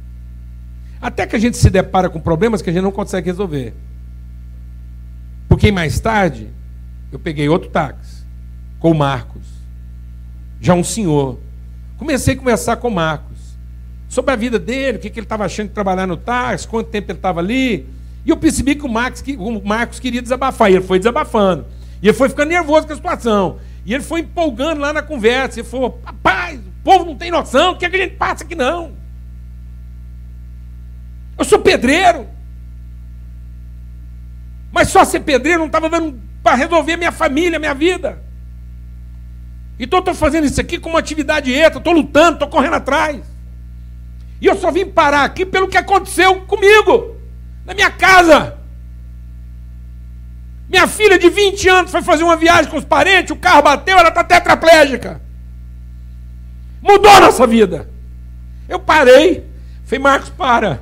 Até 1.02 1.26
que 1.26 1.36
a 1.36 1.40
gente 1.40 1.58
se 1.58 1.70
depara 1.70 2.10
com 2.10 2.20
problemas 2.20 2.62
que 2.62 2.70
a 2.70 2.74
gente 2.74 2.84
não 2.84 2.92
consegue 2.92 3.28
resolver. 3.28 3.74
Porque 5.48 5.72
mais 5.72 6.00
tarde, 6.00 6.50
eu 7.12 7.20
peguei 7.20 7.48
outro 7.48 7.70
táxi, 7.70 8.26
com 8.80 8.92
o 8.92 8.96
Marcos, 8.96 9.48
já 10.60 10.74
um 10.74 10.84
senhor. 10.84 11.40
Comecei 11.98 12.34
a 12.34 12.38
conversar 12.38 12.78
com 12.78 12.90
o 12.90 12.94
Marcos 12.94 13.38
sobre 14.10 14.32
a 14.32 14.36
vida 14.36 14.60
dele, 14.60 14.98
o 14.98 15.02
que, 15.02 15.08
ele 15.08 15.22
estava 15.22 15.46
achando 15.46 15.70
de 15.70 15.74
trabalhar 15.74 16.06
no 16.06 16.18
táxi, 16.18 16.68
quanto 16.68 16.90
tempo 16.90 17.12
ele 17.12 17.18
estava 17.18 17.40
ali. 17.40 17.88
E 18.28 18.30
eu 18.30 18.36
percebi 18.36 18.76
que 18.76 18.86
o, 18.86 18.90
Max, 18.90 19.24
o 19.38 19.66
Marcos 19.66 20.02
queria 20.02 20.22
desabafar, 20.22 20.70
e 20.70 20.76
ele 20.76 20.84
foi 20.84 21.00
desabafando. 21.00 21.66
E 22.02 22.10
ele 22.10 22.18
foi 22.18 22.28
ficando 22.28 22.50
nervoso 22.50 22.86
com 22.86 22.92
a 22.92 22.96
situação. 22.98 23.58
E 23.86 23.94
ele 23.94 24.04
foi 24.04 24.20
empolgando 24.20 24.82
lá 24.82 24.92
na 24.92 25.02
conversa. 25.02 25.62
Ele 25.62 25.68
falou: 25.68 26.02
Rapaz, 26.04 26.60
o 26.60 26.84
povo 26.84 27.06
não 27.06 27.16
tem 27.16 27.32
noção, 27.32 27.72
o 27.72 27.78
que, 27.78 27.86
é 27.86 27.90
que 27.90 27.96
a 27.96 28.00
gente 28.00 28.16
passa 28.18 28.44
aqui 28.44 28.54
não? 28.54 28.92
Eu 31.38 31.46
sou 31.46 31.60
pedreiro. 31.60 32.28
Mas 34.74 34.90
só 34.90 35.06
ser 35.06 35.22
pedreiro 35.22 35.60
não 35.60 35.68
estava 35.68 35.90
dando 35.90 36.20
para 36.44 36.56
resolver 36.58 36.98
minha 36.98 37.14
família, 37.14 37.58
minha 37.58 37.74
vida. 37.74 38.22
Então 39.80 40.00
eu 40.00 40.02
estou 40.02 40.14
fazendo 40.14 40.46
isso 40.46 40.60
aqui 40.60 40.78
como 40.78 40.98
atividade 40.98 41.54
extra, 41.54 41.78
estou 41.78 41.94
lutando, 41.94 42.34
estou 42.34 42.50
correndo 42.50 42.76
atrás. 42.76 43.22
E 44.42 44.48
eu 44.48 44.56
só 44.58 44.70
vim 44.70 44.86
parar 44.86 45.24
aqui 45.24 45.46
pelo 45.46 45.70
que 45.70 45.78
aconteceu 45.78 46.42
comigo, 46.42 47.17
na 47.68 47.74
minha 47.74 47.92
casa. 47.92 48.58
Minha 50.70 50.88
filha 50.88 51.20
de 51.20 51.30
20 51.30 51.70
anos 51.70 51.92
foi 51.92 52.02
fazer 52.02 52.24
uma 52.24 52.38
viagem 52.38 52.72
com 52.72 52.78
os 52.78 52.86
parentes, 52.86 53.32
o 53.32 53.36
carro 53.36 53.62
bateu, 53.62 53.98
ela 53.98 54.10
está 54.10 54.24
tetraplégica. 54.24 55.22
Mudou 56.82 57.12
a 57.12 57.20
nossa 57.20 57.46
vida. 57.46 57.90
Eu 58.68 58.80
parei. 58.80 59.46
Falei, 59.84 60.00
Marcos, 60.00 60.30
para. 60.30 60.82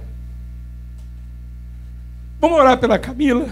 Vamos 2.40 2.60
orar 2.60 2.78
pela 2.78 3.00
Camila. 3.00 3.48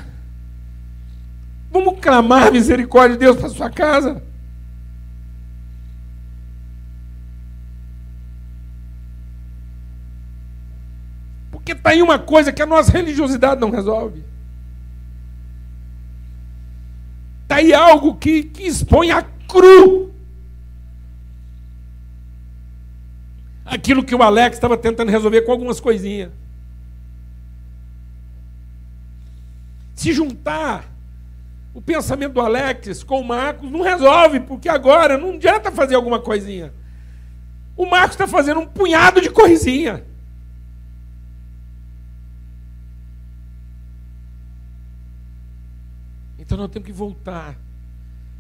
Vamos 1.71 1.99
clamar 1.99 2.51
misericórdia 2.51 3.17
de 3.17 3.25
Deus 3.25 3.37
para 3.37 3.49
sua 3.49 3.69
casa. 3.69 4.21
Porque 11.63 11.71
está 11.71 11.91
aí 11.91 12.01
uma 12.01 12.19
coisa 12.19 12.51
que 12.51 12.61
a 12.61 12.65
nossa 12.65 12.91
religiosidade 12.91 13.61
não 13.61 13.69
resolve. 13.69 14.21
Está 17.43 17.55
aí 17.55 17.73
algo 17.73 18.15
que, 18.15 18.43
que 18.43 18.63
expõe 18.63 19.11
a 19.11 19.21
cru 19.47 20.13
aquilo 23.63 24.03
que 24.03 24.13
o 24.13 24.21
Alex 24.21 24.57
estava 24.57 24.77
tentando 24.77 25.09
resolver 25.09 25.43
com 25.43 25.53
algumas 25.53 25.79
coisinhas. 25.79 26.31
Se 29.95 30.11
juntar 30.11 30.85
o 31.73 31.81
pensamento 31.81 32.33
do 32.33 32.41
Alex 32.41 33.03
com 33.03 33.21
o 33.21 33.25
Marcos, 33.25 33.71
não 33.71 33.81
resolve, 33.81 34.41
porque 34.41 34.67
agora 34.67 35.17
não 35.17 35.35
adianta 35.35 35.71
fazer 35.71 35.95
alguma 35.95 36.19
coisinha. 36.19 36.73
O 37.77 37.85
Marcos 37.85 38.15
está 38.15 38.27
fazendo 38.27 38.59
um 38.59 38.67
punhado 38.67 39.21
de 39.21 39.29
coisinha. 39.29 40.03
Então 46.53 46.65
nós 46.65 46.71
temos 46.71 46.85
que 46.85 46.93
voltar 46.93 47.57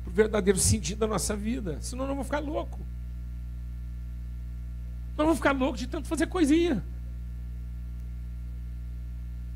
para 0.03 0.11
o 0.11 0.13
verdadeiro 0.13 0.59
sentido 0.59 0.99
da 0.99 1.07
nossa 1.07 1.35
vida, 1.35 1.79
senão 1.81 2.05
nós 2.05 2.09
vamos 2.09 2.27
ficar 2.27 2.41
louco. 2.41 2.79
Nós 5.17 5.25
vamos 5.25 5.37
ficar 5.37 5.51
loucos 5.51 5.79
de 5.79 5.87
tanto 5.87 6.07
fazer 6.07 6.27
coisinha. 6.27 6.83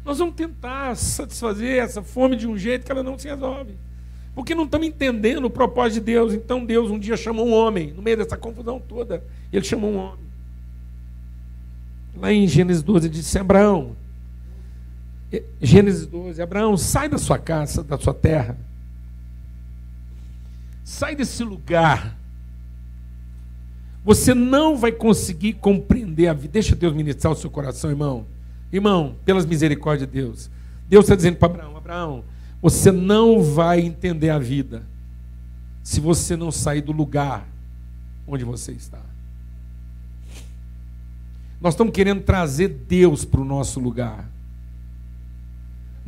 Nós 0.03 0.17
vamos 0.17 0.33
tentar 0.33 0.95
satisfazer 0.95 1.83
essa 1.83 2.01
fome 2.01 2.35
de 2.35 2.47
um 2.47 2.57
jeito 2.57 2.83
que 2.83 2.91
ela 2.91 3.03
não 3.03 3.15
se 3.19 3.27
resolve. 3.27 3.77
Porque 4.33 4.55
não 4.55 4.63
estamos 4.63 4.87
entendendo 4.87 5.45
o 5.45 5.51
propósito 5.51 5.99
de 5.99 6.05
Deus. 6.07 6.33
Então 6.33 6.65
Deus 6.65 6.89
um 6.89 6.97
dia 6.97 7.15
chamou 7.15 7.45
um 7.45 7.53
homem, 7.53 7.93
no 7.93 8.01
meio 8.01 8.17
dessa 8.17 8.37
confusão 8.37 8.79
toda, 8.79 9.23
ele 9.53 9.65
chamou 9.65 9.91
um 9.91 9.97
homem. 9.97 10.25
Lá 12.15 12.33
em 12.33 12.47
Gênesis 12.47 12.81
12 12.81 13.07
disse: 13.07 13.37
Abraão, 13.37 13.95
Gênesis 15.61 16.05
12: 16.05 16.41
Abraão, 16.41 16.77
sai 16.77 17.09
da 17.09 17.17
sua 17.17 17.37
casa, 17.37 17.83
da 17.83 17.97
sua 17.97 18.13
terra. 18.13 18.57
Sai 20.83 21.15
desse 21.15 21.43
lugar. 21.43 22.17
Você 24.05 24.33
não 24.33 24.77
vai 24.77 24.91
conseguir 24.91 25.53
compreender 25.53 26.27
a 26.27 26.33
vida. 26.33 26.53
Deixa 26.53 26.75
Deus 26.75 26.93
ministrar 26.93 27.33
o 27.33 27.35
seu 27.35 27.49
coração, 27.49 27.89
irmão. 27.89 28.25
Irmão, 28.71 29.15
pelas 29.25 29.45
misericórdias 29.45 30.09
de 30.09 30.13
Deus, 30.21 30.49
Deus 30.87 31.05
está 31.05 31.15
dizendo 31.15 31.37
para 31.37 31.49
Abraão: 31.49 31.77
Abraão, 31.77 32.23
você 32.61 32.91
não 32.91 33.43
vai 33.43 33.81
entender 33.81 34.29
a 34.29 34.39
vida 34.39 34.83
se 35.83 35.99
você 35.99 36.35
não 36.35 36.51
sair 36.51 36.81
do 36.81 36.91
lugar 36.91 37.47
onde 38.25 38.43
você 38.43 38.71
está. 38.71 39.01
Nós 41.59 41.73
estamos 41.73 41.93
querendo 41.93 42.21
trazer 42.21 42.67
Deus 42.67 43.25
para 43.25 43.41
o 43.41 43.45
nosso 43.45 43.79
lugar. 43.79 44.29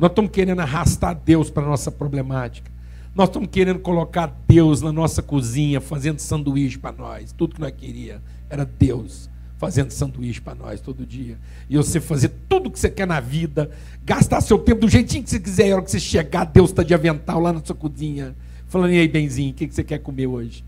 Nós 0.00 0.10
estamos 0.10 0.30
querendo 0.30 0.60
arrastar 0.60 1.14
Deus 1.14 1.50
para 1.50 1.62
a 1.62 1.68
nossa 1.68 1.90
problemática. 1.92 2.70
Nós 3.14 3.28
estamos 3.28 3.50
querendo 3.52 3.80
colocar 3.80 4.34
Deus 4.48 4.80
na 4.80 4.90
nossa 4.90 5.22
cozinha, 5.22 5.78
fazendo 5.78 6.20
sanduíche 6.20 6.78
para 6.78 6.96
nós. 6.96 7.32
Tudo 7.32 7.56
que 7.56 7.60
nós 7.60 7.72
queríamos 7.76 8.22
era 8.48 8.64
Deus 8.64 9.28
fazendo 9.58 9.90
sanduíche 9.90 10.40
para 10.40 10.54
nós 10.54 10.80
todo 10.80 11.04
dia. 11.04 11.36
E 11.68 11.76
você 11.76 12.00
fazer 12.00 12.30
tudo 12.48 12.68
o 12.68 12.70
que 12.70 12.80
você 12.80 12.88
quer 12.88 13.06
na 13.06 13.20
vida, 13.20 13.70
gastar 14.02 14.40
seu 14.40 14.58
tempo 14.58 14.80
do 14.80 14.88
jeitinho 14.88 15.22
que 15.22 15.28
você 15.28 15.38
quiser, 15.38 15.68
e 15.68 15.72
a 15.72 15.74
hora 15.74 15.84
que 15.84 15.90
você 15.90 16.00
chegar, 16.00 16.44
Deus 16.44 16.70
está 16.70 16.82
de 16.82 16.94
avental 16.94 17.38
lá 17.38 17.52
na 17.52 17.62
sua 17.62 17.76
cozinha, 17.76 18.34
falando, 18.68 18.92
e 18.92 18.98
aí, 18.98 19.06
benzinho, 19.06 19.50
o 19.50 19.54
que 19.54 19.66
você 19.66 19.84
quer 19.84 19.98
comer 19.98 20.26
hoje? 20.26 20.64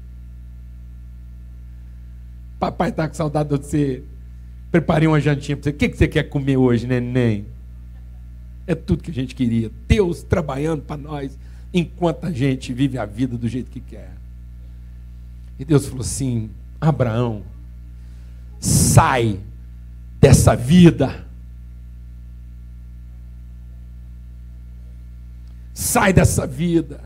Papai 2.59 2.91
está 2.91 3.09
com 3.09 3.15
saudade 3.15 3.49
de 3.49 3.57
você. 3.57 4.03
Preparei 4.71 5.09
uma 5.09 5.23
jantinha 5.23 5.57
para 5.57 5.65
você. 5.65 5.71
O 5.71 5.73
que 5.73 5.89
você 5.89 6.07
quer 6.07 6.25
comer 6.25 6.59
hoje, 6.59 6.87
neném? 6.87 7.47
É 8.67 8.75
tudo 8.75 9.03
que 9.03 9.11
a 9.11 9.15
gente 9.15 9.35
queria. 9.35 9.71
Deus 9.89 10.23
trabalhando 10.23 10.83
para 10.83 10.97
nós, 10.97 11.39
enquanto 11.73 12.27
a 12.27 12.33
gente 12.33 12.73
vive 12.73 12.99
a 12.99 13.05
vida 13.05 13.37
do 13.37 13.49
jeito 13.49 13.71
que 13.71 13.81
quer. 13.81 14.13
E 15.59 15.65
Deus 15.65 15.87
falou 15.87 16.03
assim: 16.03 16.51
Abraão, 16.81 17.43
sai 18.59 19.41
dessa 20.21 20.55
vida. 20.55 21.27
Sai 25.75 26.13
dessa 26.13 26.47
vida. 26.47 27.01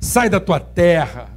Sai 0.00 0.28
da 0.28 0.38
tua 0.38 0.60
terra. 0.60 1.30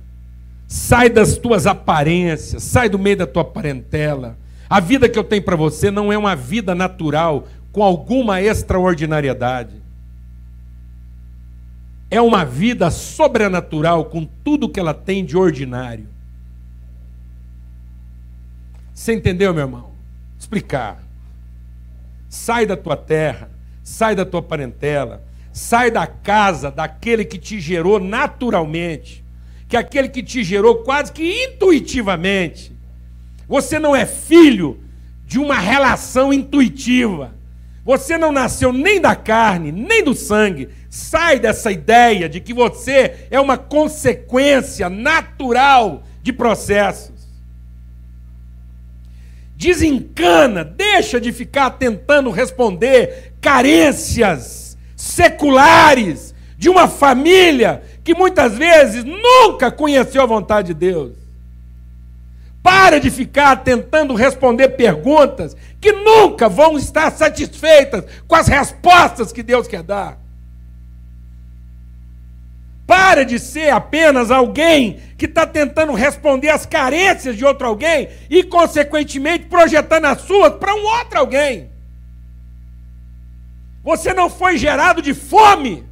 Sai 0.68 1.10
das 1.10 1.38
tuas 1.38 1.66
aparências. 1.66 2.64
Sai 2.64 2.90
do 2.90 3.00
meio 3.00 3.18
da 3.18 3.28
tua 3.28 3.46
parentela. 3.46 4.38
A 4.70 4.80
vida 4.80 5.10
que 5.10 5.20
eu 5.20 5.24
tenho 5.24 5.44
para 5.44 5.56
você 5.56 5.92
não 5.92 6.12
é 6.12 6.18
uma 6.18 6.36
vida 6.36 6.74
natural 6.74 7.48
com 7.72 7.84
alguma 7.84 8.42
extraordinariedade. 8.42 9.82
É 12.10 12.20
uma 12.20 12.44
vida 12.44 12.92
sobrenatural 12.92 14.06
com 14.06 14.26
tudo 14.26 14.68
que 14.68 14.80
ela 14.80 14.94
tem 14.94 15.24
de 15.24 15.38
ordinário. 15.38 16.08
Você 18.94 19.14
entendeu, 19.14 19.54
meu 19.54 19.64
irmão? 19.64 19.92
Explicar. 20.38 21.02
Sai 22.28 22.66
da 22.66 22.76
tua 22.76 22.98
terra, 22.98 23.50
sai 23.84 24.16
da 24.16 24.26
tua 24.26 24.42
parentela, 24.42 25.24
sai 25.54 25.90
da 25.90 26.06
casa 26.06 26.70
daquele 26.70 27.26
que 27.26 27.38
te 27.38 27.60
gerou 27.60 28.00
naturalmente, 28.00 29.24
que 29.68 29.78
é 29.78 29.80
aquele 29.80 30.10
que 30.10 30.22
te 30.22 30.44
gerou 30.44 30.84
quase 30.84 31.12
que 31.12 31.46
intuitivamente. 31.46 32.72
Você 33.48 33.80
não 33.80 33.96
é 33.96 34.06
filho 34.06 34.82
de 35.26 35.40
uma 35.40 35.58
relação 35.58 36.32
intuitiva. 36.34 37.34
Você 37.84 38.18
não 38.18 38.32
nasceu 38.32 38.72
nem 38.72 39.02
da 39.02 39.16
carne, 39.16 39.72
nem 39.72 40.04
do 40.04 40.14
sangue. 40.14 40.70
Sai 40.90 41.40
dessa 41.40 41.72
ideia 41.72 42.30
de 42.30 42.40
que 42.40 42.54
você 42.54 43.28
é 43.32 43.40
uma 43.40 43.58
consequência 43.58 44.90
natural 44.90 46.04
de 46.22 46.32
processos 46.32 47.12
desencana, 49.62 50.64
deixa 50.64 51.22
de 51.22 51.32
ficar 51.32 51.70
tentando 51.72 52.32
responder 52.32 53.34
carências 53.40 54.76
seculares 54.96 56.34
de 56.58 56.68
uma 56.68 56.88
família 56.88 57.84
que 58.04 58.16
muitas 58.16 58.58
vezes 58.58 59.04
nunca 59.04 59.70
conheceu 59.70 60.24
a 60.24 60.26
vontade 60.26 60.70
de 60.70 60.74
Deus. 60.74 61.21
Para 62.64 63.00
de 63.00 63.10
ficar 63.10 63.64
tentando 63.64 64.14
responder 64.14 64.70
perguntas 64.70 65.56
que 65.80 65.92
nunca 65.92 66.48
vão 66.48 66.78
estar 66.78 67.12
satisfeitas 67.12 68.06
com 68.28 68.36
as 68.36 68.48
respostas 68.48 69.32
que 69.32 69.42
Deus 69.42 69.68
quer 69.68 69.82
dar. 69.82 70.20
Para 72.86 73.24
de 73.24 73.40
ser 73.40 73.70
apenas 73.70 74.30
alguém 74.30 75.00
que 75.18 75.26
está 75.26 75.48
tentando 75.48 75.94
responder 75.94 76.50
às 76.50 76.66
carências 76.66 77.36
de 77.36 77.46
outro 77.46 77.66
alguém 77.66 78.10
e, 78.30 78.44
consequentemente, 78.44 79.46
projetando 79.46 80.06
as 80.06 80.22
suas 80.22 80.54
para 80.56 80.76
um 80.76 80.84
outro 80.84 81.20
alguém. 81.20 81.72
Você 83.84 84.14
não 84.14 84.30
foi 84.30 84.58
gerado 84.58 85.02
de 85.02 85.14
fome. 85.14 85.84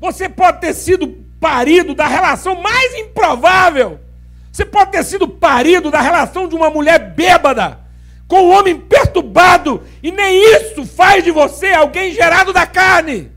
Você 0.00 0.28
pode 0.28 0.60
ter 0.60 0.74
sido 0.74 1.27
parido 1.40 1.94
da 1.94 2.06
relação 2.06 2.60
mais 2.60 2.94
improvável. 2.94 4.00
Você 4.52 4.64
pode 4.64 4.92
ter 4.92 5.04
sido 5.04 5.28
parido 5.28 5.90
da 5.90 6.00
relação 6.00 6.48
de 6.48 6.54
uma 6.54 6.70
mulher 6.70 6.98
bêbada 7.14 7.78
com 8.26 8.42
um 8.42 8.50
homem 8.50 8.78
perturbado, 8.78 9.82
e 10.02 10.12
nem 10.12 10.38
isso 10.54 10.84
faz 10.84 11.24
de 11.24 11.30
você 11.30 11.68
alguém 11.68 12.12
gerado 12.12 12.52
da 12.52 12.66
carne. 12.66 13.32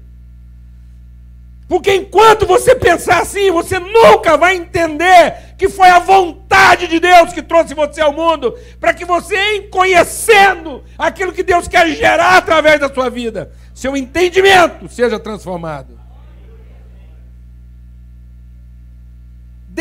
Porque 1.66 1.96
enquanto 1.96 2.46
você 2.46 2.76
pensar 2.76 3.22
assim, 3.22 3.50
você 3.50 3.80
nunca 3.80 4.36
vai 4.36 4.58
entender 4.58 5.56
que 5.58 5.70
foi 5.70 5.88
a 5.88 6.00
vontade 6.00 6.86
de 6.88 7.00
Deus 7.00 7.32
que 7.32 7.42
trouxe 7.42 7.74
você 7.74 8.02
ao 8.02 8.12
mundo, 8.12 8.54
para 8.78 8.94
que 8.94 9.06
você, 9.06 9.38
em 9.56 9.70
conhecendo 9.70 10.84
aquilo 10.98 11.32
que 11.32 11.44
Deus 11.44 11.70
quer 11.70 11.88
gerar 11.92 12.36
através 12.36 12.78
da 12.78 12.94
sua 12.94 13.10
vida, 13.10 13.50
seu 13.74 13.96
entendimento 13.96 14.90
seja 14.90 15.18
transformado. 15.18 16.01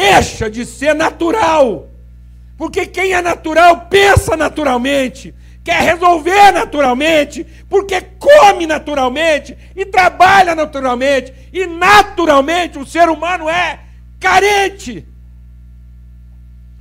Deixa 0.00 0.48
de 0.48 0.64
ser 0.64 0.94
natural. 0.94 1.90
Porque 2.56 2.86
quem 2.86 3.12
é 3.12 3.20
natural 3.20 3.86
pensa 3.90 4.34
naturalmente, 4.34 5.34
quer 5.62 5.82
resolver 5.82 6.52
naturalmente, 6.52 7.46
porque 7.68 8.00
come 8.18 8.66
naturalmente 8.66 9.56
e 9.76 9.84
trabalha 9.84 10.54
naturalmente, 10.54 11.34
e 11.52 11.66
naturalmente 11.66 12.78
o 12.78 12.86
ser 12.86 13.10
humano 13.10 13.48
é 13.48 13.80
carente. 14.18 15.06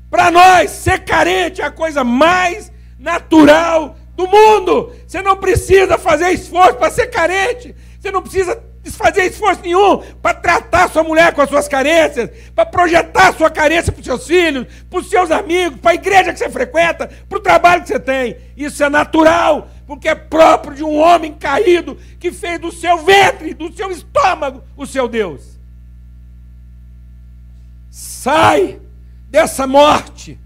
Para 0.09 0.31
nós, 0.31 0.71
ser 0.71 0.99
carente 0.99 1.61
é 1.61 1.65
a 1.65 1.71
coisa 1.71 2.05
mais 2.05 2.71
natural 2.97 3.97
do 4.15 4.27
mundo. 4.27 4.93
Você 5.05 5.21
não 5.21 5.35
precisa 5.35 5.97
fazer 5.97 6.29
esforço 6.31 6.75
para 6.75 6.89
ser 6.89 7.07
carente. 7.07 7.75
Você 7.99 8.11
não 8.11 8.21
precisa 8.21 8.61
fazer 8.95 9.23
esforço 9.25 9.61
nenhum 9.61 9.97
para 10.21 10.33
tratar 10.33 10.89
sua 10.89 11.03
mulher 11.03 11.33
com 11.33 11.41
as 11.41 11.49
suas 11.49 11.67
carências, 11.67 12.29
para 12.55 12.65
projetar 12.65 13.33
sua 13.33 13.49
carência 13.49 13.91
para 13.91 13.99
os 13.99 14.05
seus 14.05 14.27
filhos, 14.27 14.67
para 14.89 14.99
os 14.99 15.09
seus 15.09 15.31
amigos, 15.31 15.79
para 15.79 15.91
a 15.91 15.95
igreja 15.95 16.31
que 16.31 16.39
você 16.39 16.49
frequenta, 16.49 17.09
para 17.27 17.37
o 17.37 17.41
trabalho 17.41 17.81
que 17.81 17.89
você 17.89 17.99
tem. 17.99 18.37
Isso 18.55 18.83
é 18.83 18.89
natural, 18.89 19.69
porque 19.87 20.07
é 20.07 20.15
próprio 20.15 20.75
de 20.75 20.83
um 20.83 20.95
homem 20.95 21.33
caído 21.33 21.97
que 22.19 22.31
fez 22.31 22.59
do 22.59 22.71
seu 22.71 22.99
ventre, 22.99 23.53
do 23.53 23.73
seu 23.73 23.91
estômago, 23.91 24.63
o 24.77 24.85
seu 24.85 25.07
Deus. 25.07 25.59
Sai 27.89 28.79
dessa 29.29 29.65
morte. 29.65 30.39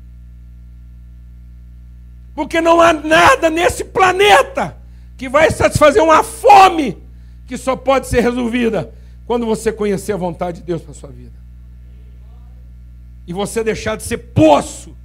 Porque 2.34 2.62
não 2.62 2.82
há 2.82 2.94
nada 2.94 3.50
nesse 3.50 3.84
planeta 3.84 4.78
que 5.18 5.30
vai 5.30 5.52
satisfazer 5.52 6.02
uma 6.02 6.24
fome 6.24 7.03
que 7.46 7.58
só 7.58 7.76
pode 7.76 8.08
ser 8.08 8.22
resolvida 8.22 8.94
quando 9.26 9.46
você 9.46 9.72
conhecer 9.72 10.14
a 10.14 10.18
vontade 10.18 10.60
de 10.60 10.66
Deus 10.66 10.82
para 10.82 10.92
a 10.92 10.96
sua 10.96 11.10
vida. 11.10 11.38
E 13.26 13.34
você 13.34 13.64
deixar 13.64 13.96
de 13.96 14.04
ser 14.04 14.18
poço 14.18 14.96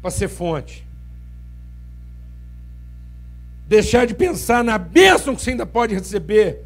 para 0.00 0.10
ser 0.10 0.28
fonte. 0.28 0.86
Deixar 3.68 4.06
de 4.06 4.14
pensar 4.14 4.62
na 4.62 4.78
bênção 4.78 5.34
que 5.34 5.42
você 5.42 5.50
ainda 5.50 5.66
pode 5.66 5.94
receber 5.94 6.64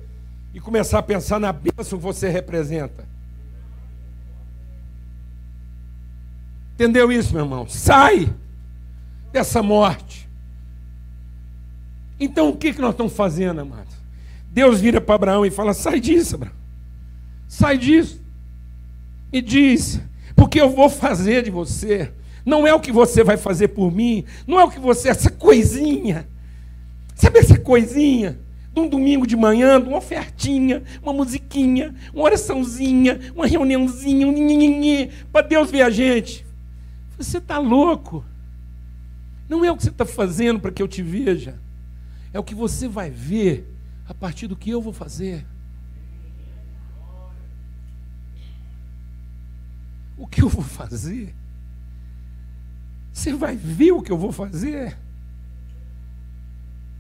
e 0.52 0.60
começar 0.60 0.98
a 0.98 1.02
pensar 1.02 1.40
na 1.40 1.52
bênção 1.52 1.98
que 1.98 2.04
você 2.04 2.28
representa. 2.28 3.08
Entendeu 6.74 7.10
isso, 7.10 7.32
meu 7.32 7.44
irmão? 7.44 7.68
Sai 7.68 8.32
dessa 9.32 9.62
morte. 9.62 10.28
Então 12.18 12.50
o 12.50 12.56
que, 12.56 12.72
que 12.72 12.80
nós 12.80 12.92
estamos 12.92 13.12
fazendo, 13.12 13.60
amados? 13.60 13.99
Deus 14.50 14.80
vira 14.80 15.00
para 15.00 15.14
Abraão 15.14 15.46
e 15.46 15.50
fala: 15.50 15.72
sai 15.72 16.00
disso, 16.00 16.34
Abraão. 16.34 16.54
Sai 17.46 17.78
disso. 17.78 18.20
E 19.32 19.40
diz: 19.40 20.00
porque 20.40 20.60
eu 20.60 20.70
vou 20.70 20.88
fazer 20.88 21.42
de 21.42 21.50
você. 21.50 22.10
Não 22.46 22.66
é 22.66 22.72
o 22.72 22.80
que 22.80 22.90
você 22.90 23.22
vai 23.22 23.36
fazer 23.36 23.68
por 23.68 23.92
mim. 23.92 24.24
Não 24.46 24.58
é 24.58 24.64
o 24.64 24.70
que 24.70 24.80
você, 24.80 25.10
essa 25.10 25.30
coisinha. 25.30 26.26
Sabe 27.14 27.38
essa 27.40 27.58
coisinha? 27.58 28.38
De 28.72 28.80
um 28.80 28.88
domingo 28.88 29.26
de 29.26 29.36
manhã, 29.36 29.78
de 29.78 29.88
uma 29.88 29.98
ofertinha, 29.98 30.82
uma 31.02 31.12
musiquinha, 31.12 31.94
uma 32.14 32.24
oraçãozinha, 32.24 33.20
uma 33.36 33.46
reuniãozinha, 33.46 34.26
um 34.26 34.32
para 35.30 35.46
Deus 35.46 35.70
ver 35.70 35.82
a 35.82 35.90
gente. 35.90 36.46
Você 37.18 37.36
está 37.36 37.58
louco. 37.58 38.24
Não 39.46 39.62
é 39.62 39.70
o 39.70 39.76
que 39.76 39.82
você 39.82 39.90
está 39.90 40.06
fazendo 40.06 40.58
para 40.58 40.70
que 40.70 40.82
eu 40.82 40.88
te 40.88 41.02
veja. 41.02 41.58
É 42.32 42.38
o 42.38 42.44
que 42.44 42.54
você 42.54 42.88
vai 42.88 43.10
ver 43.10 43.68
a 44.10 44.14
partir 44.14 44.48
do 44.48 44.56
que 44.56 44.70
eu 44.70 44.82
vou 44.82 44.92
fazer. 44.92 45.46
O 50.18 50.26
que 50.26 50.42
eu 50.42 50.48
vou 50.48 50.64
fazer? 50.64 51.32
Você 53.12 53.32
vai 53.32 53.54
ver 53.54 53.92
o 53.92 54.02
que 54.02 54.10
eu 54.10 54.18
vou 54.18 54.32
fazer? 54.32 54.98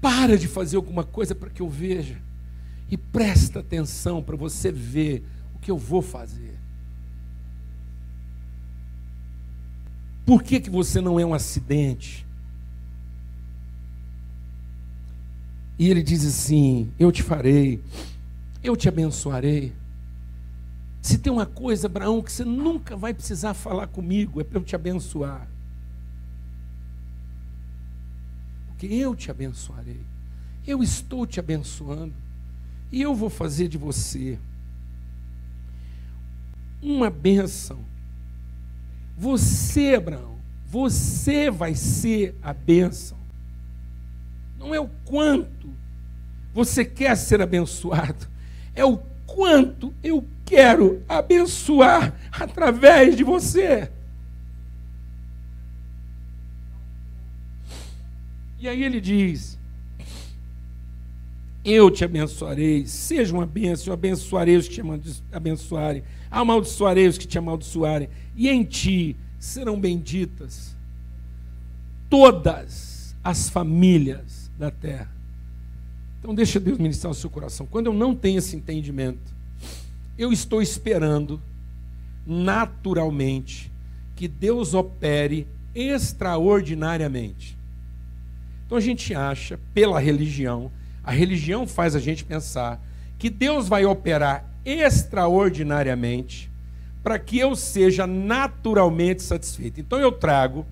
Para 0.00 0.38
de 0.38 0.46
fazer 0.46 0.76
alguma 0.76 1.02
coisa 1.02 1.34
para 1.34 1.50
que 1.50 1.60
eu 1.60 1.68
veja. 1.68 2.16
E 2.88 2.96
presta 2.96 3.58
atenção 3.58 4.22
para 4.22 4.36
você 4.36 4.70
ver 4.70 5.24
o 5.56 5.58
que 5.58 5.70
eu 5.72 5.76
vou 5.76 6.02
fazer. 6.02 6.60
Por 10.24 10.44
que, 10.44 10.60
que 10.60 10.70
você 10.70 11.00
não 11.00 11.18
é 11.18 11.26
um 11.26 11.34
acidente? 11.34 12.24
E 15.80 15.88
ele 15.88 16.02
diz 16.02 16.26
assim: 16.26 16.92
Eu 16.98 17.10
te 17.10 17.22
farei, 17.22 17.82
eu 18.62 18.76
te 18.76 18.86
abençoarei. 18.86 19.72
Se 21.00 21.16
tem 21.16 21.32
uma 21.32 21.46
coisa, 21.46 21.86
Abraão, 21.86 22.20
que 22.20 22.30
você 22.30 22.44
nunca 22.44 22.94
vai 22.94 23.14
precisar 23.14 23.54
falar 23.54 23.86
comigo, 23.86 24.42
é 24.42 24.44
para 24.44 24.58
eu 24.58 24.62
te 24.62 24.76
abençoar. 24.76 25.48
Porque 28.66 28.88
eu 28.88 29.16
te 29.16 29.30
abençoarei. 29.30 30.02
Eu 30.66 30.82
estou 30.82 31.26
te 31.26 31.40
abençoando. 31.40 32.12
E 32.92 33.00
eu 33.00 33.14
vou 33.14 33.30
fazer 33.30 33.66
de 33.66 33.78
você 33.78 34.38
uma 36.82 37.08
bênção. 37.08 37.78
Você, 39.16 39.94
Abraão, 39.94 40.36
você 40.66 41.50
vai 41.50 41.74
ser 41.74 42.34
a 42.42 42.52
bênção. 42.52 43.19
Não 44.60 44.74
é 44.74 44.78
o 44.78 44.90
quanto 45.06 45.74
você 46.52 46.84
quer 46.84 47.16
ser 47.16 47.40
abençoado, 47.40 48.28
é 48.74 48.84
o 48.84 48.98
quanto 49.26 49.94
eu 50.02 50.22
quero 50.44 51.02
abençoar 51.08 52.14
através 52.30 53.16
de 53.16 53.24
você. 53.24 53.90
E 58.58 58.68
aí 58.68 58.84
ele 58.84 59.00
diz: 59.00 59.58
Eu 61.64 61.90
te 61.90 62.04
abençoarei, 62.04 62.86
seja 62.86 63.32
uma 63.34 63.46
bênção, 63.46 63.86
eu 63.86 63.94
abençoarei 63.94 64.58
os 64.58 64.68
que 64.68 64.74
te 64.74 65.22
abençoarem, 65.32 66.04
amaldiçoarei 66.30 67.08
os 67.08 67.16
que 67.16 67.26
te 67.26 67.38
amaldiçoarem, 67.38 68.10
e 68.36 68.46
em 68.46 68.62
ti 68.62 69.16
serão 69.38 69.80
benditas 69.80 70.76
todas 72.10 73.16
as 73.24 73.48
famílias 73.48 74.39
da 74.60 74.70
terra. 74.70 75.10
Então 76.18 76.34
deixa 76.34 76.60
Deus 76.60 76.78
ministrar 76.78 77.10
o 77.10 77.14
seu 77.14 77.30
coração. 77.30 77.66
Quando 77.66 77.86
eu 77.86 77.94
não 77.94 78.14
tenho 78.14 78.38
esse 78.38 78.54
entendimento, 78.54 79.32
eu 80.18 80.32
estou 80.32 80.60
esperando 80.60 81.40
naturalmente 82.26 83.72
que 84.14 84.28
Deus 84.28 84.74
opere 84.74 85.48
extraordinariamente. 85.74 87.56
Então 88.66 88.76
a 88.76 88.80
gente 88.80 89.14
acha, 89.14 89.58
pela 89.72 89.98
religião, 89.98 90.70
a 91.02 91.10
religião 91.10 91.66
faz 91.66 91.96
a 91.96 91.98
gente 91.98 92.22
pensar 92.22 92.80
que 93.18 93.30
Deus 93.30 93.66
vai 93.66 93.86
operar 93.86 94.44
extraordinariamente 94.64 96.50
para 97.02 97.18
que 97.18 97.38
eu 97.38 97.56
seja 97.56 98.06
naturalmente 98.06 99.22
satisfeito. 99.22 99.80
Então 99.80 99.98
eu 99.98 100.12
trago 100.12 100.66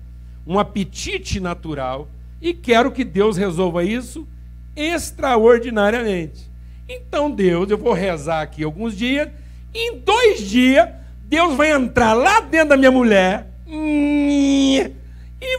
um 0.45 0.59
apetite 0.59 1.39
natural 1.39 2.07
e 2.41 2.53
quero 2.53 2.91
que 2.91 3.03
Deus 3.03 3.35
resolva 3.37 3.83
isso 3.83 4.27
extraordinariamente. 4.75 6.49
Então, 6.87 7.29
Deus, 7.29 7.69
eu 7.69 7.77
vou 7.77 7.93
rezar 7.93 8.41
aqui 8.41 8.63
alguns 8.63 8.97
dias, 8.97 9.29
em 9.73 9.99
dois 9.99 10.47
dias, 10.47 10.87
Deus 11.25 11.55
vai 11.55 11.71
entrar 11.71 12.13
lá 12.13 12.39
dentro 12.39 12.69
da 12.69 12.77
minha 12.77 12.89
mulher 12.89 13.47
e 13.67 14.91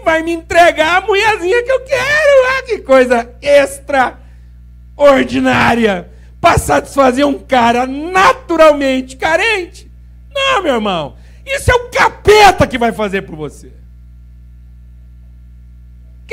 vai 0.05 0.23
me 0.23 0.33
entregar 0.33 1.03
a 1.03 1.07
mulherzinha 1.07 1.63
que 1.63 1.71
eu 1.71 1.81
quero. 1.81 2.59
Ah, 2.59 2.63
que 2.63 2.79
coisa 2.79 3.31
extraordinária 3.41 6.11
para 6.41 6.59
satisfazer 6.59 7.25
um 7.27 7.39
cara 7.39 7.87
naturalmente 7.87 9.17
carente. 9.17 9.89
Não, 10.35 10.63
meu 10.63 10.75
irmão, 10.75 11.15
isso 11.47 11.71
é 11.71 11.75
o 11.75 11.91
capeta 11.91 12.67
que 12.67 12.79
vai 12.79 12.93
fazer 12.93 13.23
por 13.23 13.37
você. 13.37 13.80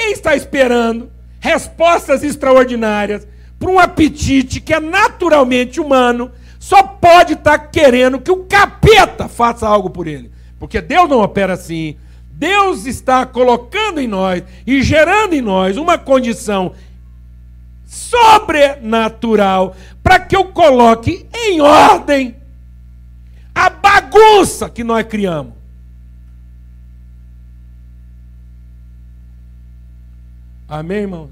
Quem 0.08 0.14
está 0.14 0.38
esperando 0.38 1.12
respostas 1.38 2.24
extraordinárias 2.24 3.28
para 3.60 3.70
um 3.70 3.78
apetite 3.78 4.62
que 4.62 4.74
é 4.74 4.80
naturalmente 4.80 5.82
humano, 5.82 6.32
só 6.58 6.82
pode 6.82 7.34
estar 7.34 7.60
tá 7.60 7.68
querendo 7.68 8.18
que 8.18 8.32
o 8.32 8.46
capeta 8.46 9.28
faça 9.28 9.68
algo 9.68 9.90
por 9.90 10.08
ele. 10.08 10.32
Porque 10.58 10.80
Deus 10.80 11.10
não 11.10 11.20
opera 11.20 11.56
assim. 11.56 11.98
Deus 12.32 12.86
está 12.86 13.26
colocando 13.26 14.00
em 14.00 14.08
nós 14.08 14.44
e 14.66 14.82
gerando 14.82 15.34
em 15.34 15.42
nós 15.42 15.76
uma 15.76 15.98
condição 15.98 16.72
sobrenatural 17.86 19.76
para 20.02 20.22
que 20.22 20.38
eu 20.38 20.46
coloque 20.46 21.28
em 21.36 21.60
ordem 21.60 22.34
a 23.54 23.70
bagunça 23.70 24.70
que 24.70 24.86
nós 24.86 25.06
criamos. 25.06 25.57
Amém, 30.68 31.00
irmãos? 31.00 31.32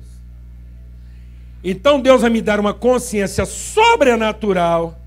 Então 1.63 1.99
Deus 1.99 2.21
vai 2.21 2.29
me 2.29 2.41
dar 2.41 2.59
uma 2.59 2.73
consciência 2.73 3.45
sobrenatural 3.45 4.99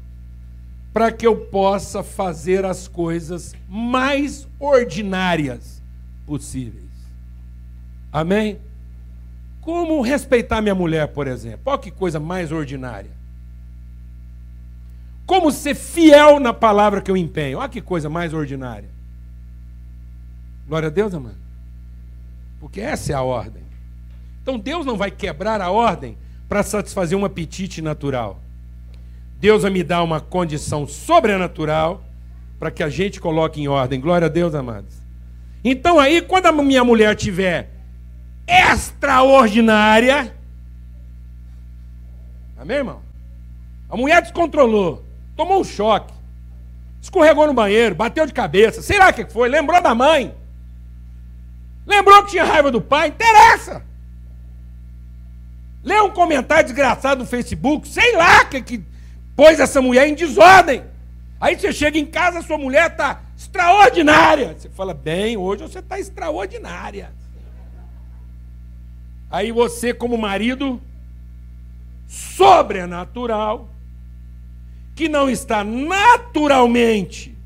para 0.93 1.13
que 1.13 1.27
eu 1.27 1.37
possa 1.37 2.03
fazer 2.03 2.65
as 2.65 2.89
coisas 2.89 3.55
mais 3.69 4.49
ordinárias 4.59 5.81
possíveis. 6.27 6.85
Amém? 8.13 8.59
Como 9.61 10.01
respeitar 10.01 10.61
minha 10.61 10.75
mulher, 10.75 11.09
por 11.09 11.27
exemplo? 11.27 11.61
Olha 11.67 11.79
que 11.79 11.91
coisa 11.91 12.19
mais 12.19 12.51
ordinária. 12.51 13.11
Como 15.25 15.53
ser 15.53 15.75
fiel 15.75 16.41
na 16.41 16.53
palavra 16.53 17.01
que 17.01 17.11
eu 17.11 17.17
empenho? 17.17 17.59
Olha 17.59 17.69
que 17.69 17.81
coisa 17.81 18.09
mais 18.09 18.33
ordinária. 18.35 18.89
Glória 20.67 20.89
a 20.89 20.91
Deus, 20.91 21.15
amado. 21.15 21.37
Porque 22.59 22.81
essa 22.81 23.13
é 23.13 23.15
a 23.15 23.23
ordem. 23.23 23.68
Então 24.49 24.59
Deus 24.59 24.87
não 24.87 24.97
vai 24.97 25.11
quebrar 25.11 25.61
a 25.61 25.71
ordem 25.71 26.17
para 26.49 26.63
satisfazer 26.63 27.19
um 27.19 27.23
apetite 27.27 27.83
natural. 27.83 28.41
Deus 29.39 29.61
vai 29.61 29.71
me 29.71 29.85
dar 29.85 30.03
uma 30.03 30.23
condição 30.23 30.89
sobrenatural 30.89 32.03
para 32.59 32.71
que 32.71 32.83
a 32.83 32.89
gente 32.89 33.21
coloque 33.21 33.61
em 33.61 33.69
ordem. 33.69 34.01
Glória 34.01 34.25
a 34.25 34.31
Deus, 34.31 34.55
amados. 34.55 35.03
Então 35.63 36.01
aí, 36.01 36.23
quando 36.23 36.47
a 36.47 36.53
minha 36.53 36.83
mulher 36.83 37.15
tiver 37.15 37.69
extraordinária, 38.49 40.35
amém, 42.59 42.79
irmão? 42.79 43.03
A 43.87 43.99
mulher 43.99 44.23
descontrolou, 44.23 45.05
tomou 45.37 45.61
um 45.61 45.65
choque, 45.65 46.15
escorregou 47.03 47.47
no 47.47 47.53
banheiro, 47.53 47.95
bateu 47.95 48.25
de 48.25 48.33
cabeça, 48.33 48.81
sei 48.81 48.99
lá 48.99 49.11
o 49.11 49.13
que 49.13 49.27
foi, 49.27 49.51
lembrou 49.51 49.83
da 49.83 49.95
mãe, 49.95 50.35
lembrou 51.87 52.25
que 52.25 52.31
tinha 52.31 52.45
raiva 52.45 52.71
do 52.71 52.81
pai, 52.81 53.09
interessa. 53.09 53.87
Lê 55.83 56.01
um 56.01 56.11
comentário 56.11 56.65
desgraçado 56.65 57.21
no 57.21 57.27
Facebook, 57.27 57.87
sei 57.89 58.17
lá 58.17 58.45
que, 58.45 58.61
que 58.61 58.85
pôs 59.37 59.61
essa 59.61 59.81
mulher 59.81 60.09
em 60.09 60.15
desordem. 60.15 60.83
Aí 61.41 61.59
você 61.59 61.73
chega 61.73 61.99
em 61.99 62.07
casa, 62.07 62.43
sua 62.43 62.59
mulher 62.59 62.91
está 62.91 63.23
extraordinária. 63.37 64.57
Você 64.59 64.69
fala, 64.69 64.93
bem, 64.93 65.37
hoje 65.37 65.63
você 65.63 65.79
está 65.79 65.99
extraordinária. 65.99 67.13
Aí 69.31 69.53
você, 69.53 69.95
como 69.95 70.19
marido 70.19 70.81
sobrenatural, 72.09 73.69
que 74.97 75.09
não 75.09 75.31
está 75.31 75.63
naturalmente 75.63 77.37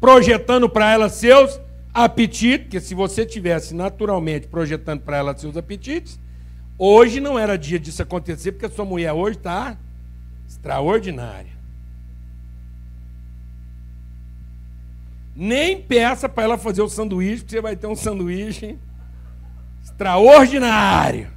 projetando 0.00 0.68
para 0.68 0.92
ela 0.92 1.08
seus 1.08 1.60
apetites, 1.92 2.66
porque 2.66 2.80
se 2.80 2.94
você 2.94 3.26
tivesse 3.26 3.74
naturalmente 3.74 4.46
projetando 4.46 5.00
para 5.00 5.16
ela 5.16 5.36
seus 5.36 5.56
apetites, 5.56 6.20
hoje 6.84 7.20
não 7.20 7.38
era 7.38 7.56
dia 7.56 7.78
disso 7.78 8.02
acontecer, 8.02 8.50
porque 8.50 8.66
a 8.66 8.70
sua 8.70 8.84
mulher 8.84 9.12
hoje 9.12 9.36
está 9.36 9.78
extraordinária. 10.48 11.52
Nem 15.34 15.80
peça 15.80 16.28
para 16.28 16.42
ela 16.42 16.58
fazer 16.58 16.82
o 16.82 16.88
sanduíche, 16.88 17.42
porque 17.42 17.54
você 17.54 17.60
vai 17.60 17.76
ter 17.76 17.86
um 17.86 17.94
sanduíche 17.94 18.76
extraordinário. 19.84 21.30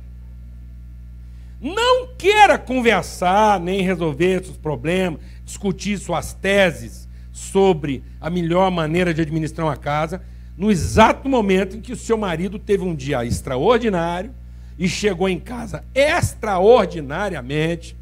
Não 1.62 2.08
queira 2.18 2.58
conversar, 2.58 3.60
nem 3.60 3.82
resolver 3.82 4.44
seus 4.44 4.58
problemas, 4.58 5.22
discutir 5.46 6.00
suas 6.00 6.34
teses 6.34 7.08
sobre 7.32 8.04
a 8.20 8.32
melhor 8.32 8.72
maneira 8.72 9.14
de 9.14 9.22
administrar 9.22 9.68
uma 9.68 9.78
casa, 9.78 10.24
no 10.58 10.72
exato 10.72 11.30
momento 11.30 11.78
em 11.78 11.82
que 11.82 11.94
o 11.94 11.98
seu 11.98 12.18
marido 12.18 12.58
teve 12.58 12.84
um 12.84 12.96
dia 12.96 13.24
extraordinário 13.24 14.34
e 14.78 14.90
chegou 14.90 15.30
em 15.30 15.40
casa 15.40 15.86
extraordinariamente 15.94 17.96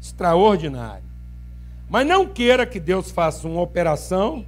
extraordinário. 0.00 1.04
Mas 1.88 2.06
não 2.06 2.26
queira 2.26 2.66
que 2.66 2.80
Deus 2.80 3.10
faça 3.10 3.46
uma 3.46 3.60
operação 3.60 4.44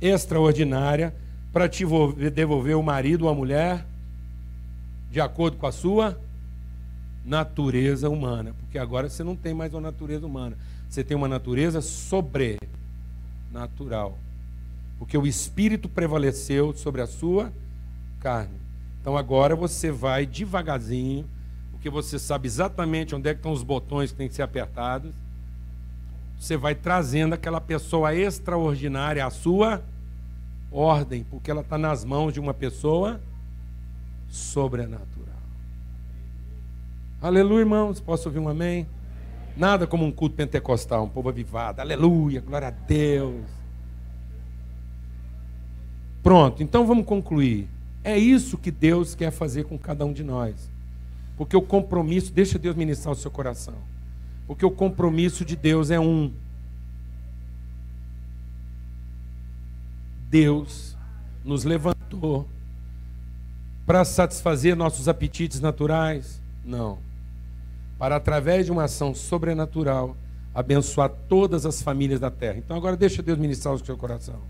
extraordinária 0.00 1.14
para 1.52 1.68
te 1.68 1.84
devolver 2.32 2.76
o 2.76 2.82
marido 2.82 3.24
ou 3.24 3.30
a 3.30 3.34
mulher 3.34 3.84
de 5.10 5.20
acordo 5.20 5.56
com 5.56 5.66
a 5.66 5.72
sua 5.72 6.18
natureza 7.28 8.08
humana, 8.08 8.54
porque 8.58 8.78
agora 8.78 9.08
você 9.08 9.22
não 9.22 9.36
tem 9.36 9.52
mais 9.52 9.74
uma 9.74 9.82
natureza 9.82 10.26
humana, 10.26 10.56
você 10.88 11.04
tem 11.04 11.14
uma 11.14 11.28
natureza 11.28 11.82
sobrenatural, 11.82 12.58
porque 14.98 15.16
o 15.18 15.26
espírito 15.26 15.90
prevaleceu 15.90 16.72
sobre 16.72 17.02
a 17.02 17.06
sua 17.06 17.52
carne. 18.18 18.58
Então 19.00 19.14
agora 19.16 19.54
você 19.54 19.90
vai 19.90 20.24
devagarzinho, 20.24 21.26
porque 21.72 21.90
você 21.90 22.18
sabe 22.18 22.48
exatamente 22.48 23.14
onde 23.14 23.28
é 23.28 23.34
que 23.34 23.40
estão 23.40 23.52
os 23.52 23.62
botões 23.62 24.10
que 24.10 24.16
têm 24.16 24.28
que 24.28 24.34
ser 24.34 24.42
apertados. 24.42 25.12
Você 26.40 26.56
vai 26.56 26.74
trazendo 26.74 27.34
aquela 27.34 27.60
pessoa 27.60 28.14
extraordinária 28.14 29.26
à 29.26 29.30
sua 29.30 29.82
ordem, 30.72 31.24
porque 31.24 31.50
ela 31.50 31.60
está 31.60 31.76
nas 31.76 32.04
mãos 32.04 32.32
de 32.32 32.40
uma 32.40 32.54
pessoa 32.54 33.20
sobrenatural. 34.30 35.17
Aleluia, 37.20 37.60
irmãos. 37.62 38.00
Posso 38.00 38.28
ouvir 38.28 38.38
um 38.38 38.48
amém? 38.48 38.86
Nada 39.56 39.88
como 39.88 40.04
um 40.04 40.12
culto 40.12 40.36
pentecostal, 40.36 41.04
um 41.04 41.08
povo 41.08 41.28
avivado. 41.28 41.80
Aleluia, 41.80 42.40
glória 42.40 42.68
a 42.68 42.70
Deus. 42.70 43.44
Pronto, 46.22 46.62
então 46.62 46.86
vamos 46.86 47.04
concluir. 47.04 47.68
É 48.04 48.16
isso 48.16 48.56
que 48.56 48.70
Deus 48.70 49.16
quer 49.16 49.32
fazer 49.32 49.64
com 49.64 49.76
cada 49.76 50.06
um 50.06 50.12
de 50.12 50.22
nós. 50.22 50.70
Porque 51.36 51.56
o 51.56 51.62
compromisso, 51.62 52.32
deixa 52.32 52.56
Deus 52.56 52.76
ministrar 52.76 53.12
o 53.12 53.16
seu 53.18 53.32
coração. 53.32 53.74
Porque 54.46 54.64
o 54.64 54.70
compromisso 54.70 55.44
de 55.44 55.56
Deus 55.56 55.90
é 55.90 55.98
um. 55.98 56.32
Deus 60.30 60.96
nos 61.44 61.64
levantou 61.64 62.46
para 63.84 64.04
satisfazer 64.04 64.76
nossos 64.76 65.08
apetites 65.08 65.60
naturais? 65.60 66.40
Não 66.64 67.07
para, 67.98 68.16
através 68.16 68.66
de 68.66 68.72
uma 68.72 68.84
ação 68.84 69.14
sobrenatural, 69.14 70.16
abençoar 70.54 71.10
todas 71.28 71.66
as 71.66 71.82
famílias 71.82 72.20
da 72.20 72.30
terra. 72.30 72.58
Então, 72.58 72.76
agora 72.76 72.96
deixa 72.96 73.22
Deus 73.22 73.38
ministrar 73.38 73.74
o 73.74 73.84
seu 73.84 73.96
coração. 73.96 74.40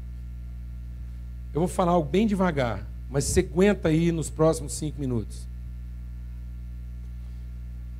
Eu 1.55 1.61
vou 1.61 1.68
falar 1.68 1.92
algo 1.92 2.09
bem 2.09 2.26
devagar, 2.26 2.86
mas 3.11 3.24
você 3.24 3.40
aguenta 3.40 3.88
aí 3.88 4.12
nos 4.12 4.28
próximos 4.28 4.74
cinco 4.74 5.01
minutos. 5.01 5.49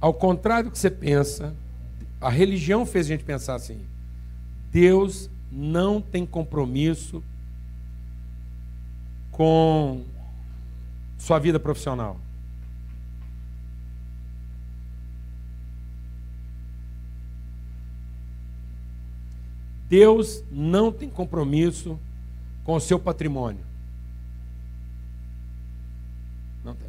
Ao 0.01 0.13
contrário 0.15 0.71
do 0.71 0.73
que 0.73 0.79
você 0.79 0.91
pensa, 0.91 1.55
a 2.21 2.29
religião 2.29 2.85
fez 2.85 3.07
a 3.07 3.09
gente 3.09 3.25
pensar 3.25 3.55
assim: 3.55 3.81
Deus 4.71 5.31
não 5.51 6.01
tem 6.01 6.27
compromisso 6.27 7.23
com 9.33 10.05
sua 11.17 11.39
vida 11.39 11.59
profissional. 11.59 12.21
Deus 19.89 20.45
não 20.51 20.93
tem 20.93 21.09
compromisso 21.09 21.99
com 22.65 22.75
o 22.75 22.81
seu 22.81 22.99
patrimônio. 22.99 23.65
Não 26.63 26.75
tem. 26.75 26.89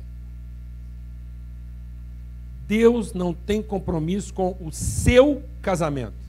Deus 2.68 3.14
não 3.14 3.34
tem 3.34 3.64
compromisso 3.64 4.34
com 4.34 4.56
o 4.60 4.72
seu 4.72 5.42
casamento. 5.62 6.20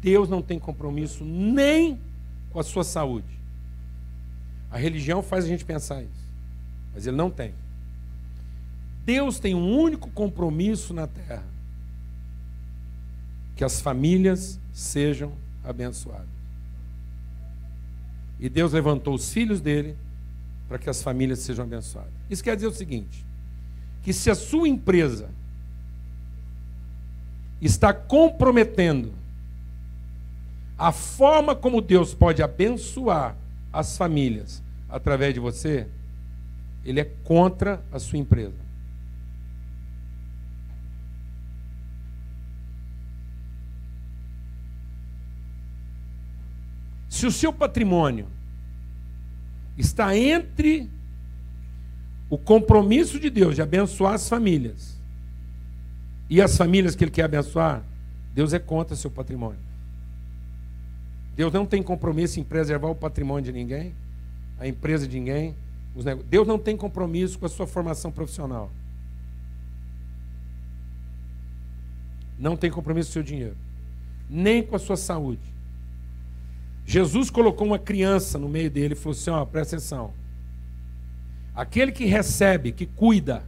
Deus 0.00 0.28
não 0.28 0.40
tem 0.40 0.58
compromisso 0.58 1.24
nem 1.24 2.00
com 2.50 2.58
a 2.58 2.62
sua 2.62 2.84
saúde. 2.84 3.38
A 4.70 4.78
religião 4.78 5.22
faz 5.22 5.44
a 5.44 5.48
gente 5.48 5.64
pensar 5.64 6.02
isso. 6.02 6.30
mas 6.94 7.06
ele 7.06 7.16
não 7.16 7.30
tem. 7.30 7.52
Deus 9.04 9.38
tem 9.38 9.54
um 9.54 9.76
único 9.76 10.08
compromisso 10.10 10.94
na 10.94 11.06
terra: 11.06 11.44
que 13.60 13.64
as 13.64 13.78
famílias 13.78 14.58
sejam 14.72 15.34
abençoadas. 15.62 16.30
E 18.38 18.48
Deus 18.48 18.72
levantou 18.72 19.12
os 19.12 19.30
filhos 19.30 19.60
dele 19.60 19.98
para 20.66 20.78
que 20.78 20.88
as 20.88 21.02
famílias 21.02 21.40
sejam 21.40 21.66
abençoadas. 21.66 22.10
Isso 22.30 22.42
quer 22.42 22.54
dizer 22.54 22.68
o 22.68 22.72
seguinte: 22.72 23.22
que 24.02 24.14
se 24.14 24.30
a 24.30 24.34
sua 24.34 24.66
empresa 24.66 25.28
está 27.60 27.92
comprometendo 27.92 29.12
a 30.78 30.90
forma 30.90 31.54
como 31.54 31.82
Deus 31.82 32.14
pode 32.14 32.42
abençoar 32.42 33.36
as 33.70 33.94
famílias 33.94 34.62
através 34.88 35.34
de 35.34 35.40
você, 35.40 35.86
ele 36.82 37.00
é 37.00 37.04
contra 37.04 37.84
a 37.92 37.98
sua 37.98 38.18
empresa. 38.18 38.69
Se 47.20 47.26
o 47.26 47.30
seu 47.30 47.52
patrimônio 47.52 48.26
está 49.76 50.16
entre 50.16 50.88
o 52.30 52.38
compromisso 52.38 53.20
de 53.20 53.28
Deus 53.28 53.54
de 53.54 53.60
abençoar 53.60 54.14
as 54.14 54.26
famílias 54.26 54.98
e 56.30 56.40
as 56.40 56.56
famílias 56.56 56.96
que 56.96 57.04
Ele 57.04 57.10
quer 57.10 57.24
abençoar, 57.24 57.82
Deus 58.34 58.54
é 58.54 58.58
contra 58.58 58.96
seu 58.96 59.10
patrimônio. 59.10 59.58
Deus 61.36 61.52
não 61.52 61.66
tem 61.66 61.82
compromisso 61.82 62.40
em 62.40 62.42
preservar 62.42 62.88
o 62.88 62.94
patrimônio 62.94 63.44
de 63.44 63.52
ninguém, 63.52 63.94
a 64.58 64.66
empresa 64.66 65.06
de 65.06 65.18
ninguém. 65.18 65.54
Deus 66.26 66.48
não 66.48 66.58
tem 66.58 66.74
compromisso 66.74 67.38
com 67.38 67.44
a 67.44 67.50
sua 67.50 67.66
formação 67.66 68.10
profissional. 68.10 68.70
Não 72.38 72.56
tem 72.56 72.70
compromisso 72.70 73.08
com 73.08 73.10
o 73.10 73.12
seu 73.12 73.22
dinheiro, 73.22 73.56
nem 74.30 74.62
com 74.62 74.74
a 74.74 74.78
sua 74.78 74.96
saúde. 74.96 75.59
Jesus 76.84 77.30
colocou 77.30 77.66
uma 77.66 77.78
criança 77.78 78.38
no 78.38 78.48
meio 78.48 78.70
dele 78.70 78.94
e 78.94 78.96
falou 78.96 79.16
assim: 79.16 79.30
ó, 79.30 79.44
presta 79.44 79.76
atenção. 79.76 80.12
Aquele 81.54 81.92
que 81.92 82.04
recebe, 82.04 82.72
que 82.72 82.86
cuida, 82.86 83.44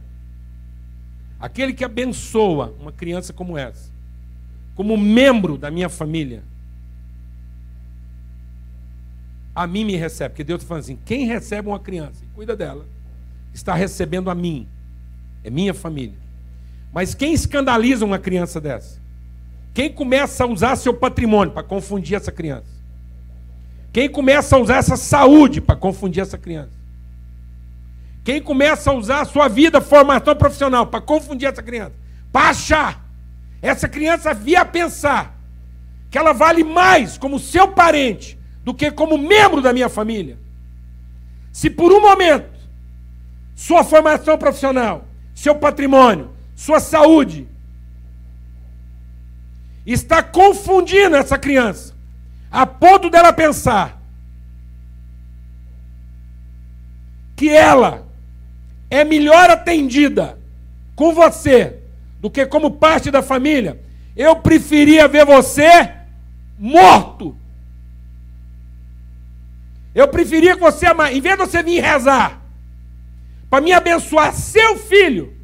aquele 1.39 1.73
que 1.73 1.83
abençoa 1.83 2.75
uma 2.79 2.91
criança 2.91 3.33
como 3.33 3.57
essa, 3.57 3.91
como 4.75 4.97
membro 4.97 5.57
da 5.57 5.71
minha 5.71 5.89
família, 5.89 6.43
a 9.55 9.67
mim 9.67 9.85
me 9.85 9.95
recebe. 9.95 10.31
Porque 10.31 10.43
Deus 10.43 10.61
está 10.61 10.69
falando 10.69 10.83
assim: 10.83 10.99
quem 11.05 11.25
recebe 11.25 11.67
uma 11.67 11.79
criança 11.79 12.23
e 12.23 12.27
cuida 12.35 12.55
dela, 12.55 12.85
está 13.53 13.73
recebendo 13.73 14.29
a 14.29 14.35
mim, 14.35 14.67
é 15.43 15.49
minha 15.49 15.73
família. 15.73 16.17
Mas 16.93 17.15
quem 17.15 17.33
escandaliza 17.33 18.05
uma 18.05 18.19
criança 18.19 18.61
dessa? 18.61 19.01
Quem 19.73 19.91
começa 19.91 20.43
a 20.43 20.47
usar 20.47 20.75
seu 20.75 20.93
patrimônio 20.93 21.53
para 21.53 21.63
confundir 21.63 22.15
essa 22.15 22.31
criança? 22.31 22.72
Quem 23.93 24.09
começa 24.09 24.55
a 24.55 24.59
usar 24.59 24.77
essa 24.77 24.97
saúde 24.97 25.61
para 25.61 25.75
confundir 25.75 26.23
essa 26.23 26.35
criança? 26.35 26.73
Quem 28.23 28.41
começa 28.41 28.89
a 28.89 28.93
usar 28.93 29.21
a 29.21 29.25
sua 29.25 29.47
vida, 29.47 29.79
formação 29.79 30.35
profissional 30.35 30.87
para 30.87 30.99
confundir 30.99 31.47
essa 31.47 31.61
criança? 31.61 31.93
Para 32.31 32.49
achar. 32.49 33.05
Essa 33.61 33.87
criança 33.87 34.33
via 34.33 34.65
pensar 34.65 35.39
que 36.09 36.17
ela 36.17 36.33
vale 36.33 36.63
mais 36.63 37.19
como 37.19 37.37
seu 37.37 37.67
parente 37.67 38.37
do 38.63 38.73
que 38.73 38.89
como 38.89 39.15
membro 39.15 39.61
da 39.61 39.71
minha 39.71 39.89
família. 39.89 40.39
Se 41.51 41.69
por 41.69 41.93
um 41.93 42.01
momento 42.01 42.49
sua 43.55 43.83
formação 43.83 44.39
profissional, 44.39 45.07
seu 45.35 45.53
patrimônio, 45.53 46.31
sua 46.55 46.79
saúde 46.79 47.47
está 49.85 50.23
confundindo 50.23 51.15
essa 51.15 51.37
criança 51.37 51.93
a 52.53 52.67
ponto 52.67 53.09
dela 53.09 53.33
pensar 53.33 53.99
que 57.35 57.49
ela 57.49 58.07
é 58.91 59.03
melhor 59.03 59.49
atendida 59.49 60.37
com 60.95 61.15
você 61.15 61.79
do 62.21 62.29
que 62.29 62.45
como 62.45 62.69
parte 62.69 63.09
da 63.09 63.23
família, 63.23 63.81
eu 64.15 64.35
preferia 64.35 65.07
ver 65.07 65.25
você 65.25 65.91
morto. 66.59 67.35
Eu 69.95 70.07
preferia 70.07 70.53
que 70.53 70.61
você, 70.61 70.85
em 71.11 71.21
vez 71.21 71.35
de 71.35 71.45
você 71.45 71.63
vir 71.63 71.81
rezar 71.81 72.39
para 73.49 73.61
me 73.61 73.73
abençoar 73.73 74.31
seu 74.31 74.77
filho, 74.77 75.35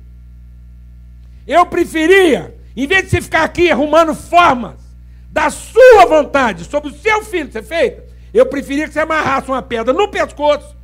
eu 1.48 1.66
preferia, 1.66 2.56
em 2.76 2.86
vez 2.86 3.06
de 3.06 3.10
você 3.10 3.22
ficar 3.22 3.44
aqui 3.44 3.72
arrumando 3.72 4.14
formas 4.14 4.89
da 5.32 5.50
sua 5.50 6.06
vontade 6.06 6.66
sobre 6.66 6.90
o 6.90 6.94
seu 6.94 7.24
filho 7.24 7.52
ser 7.52 7.64
feita, 7.64 8.04
eu 8.34 8.46
preferia 8.46 8.88
que 8.88 8.94
você 8.94 9.00
amarrasse 9.00 9.50
uma 9.50 9.62
pedra 9.62 9.94
no 9.94 10.10
pescoço 10.10 10.76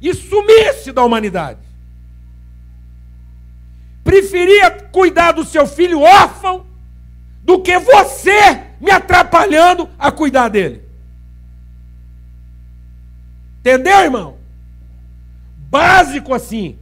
e 0.00 0.14
sumisse 0.14 0.92
da 0.92 1.04
humanidade. 1.04 1.60
Preferia 4.02 4.70
cuidar 4.70 5.32
do 5.32 5.44
seu 5.44 5.66
filho 5.66 6.00
órfão 6.00 6.66
do 7.42 7.60
que 7.60 7.78
você 7.78 8.66
me 8.80 8.90
atrapalhando 8.90 9.88
a 9.98 10.10
cuidar 10.10 10.48
dele. 10.48 10.82
Entendeu, 13.60 14.00
irmão? 14.00 14.38
Básico 15.56 16.34
assim. 16.34 16.78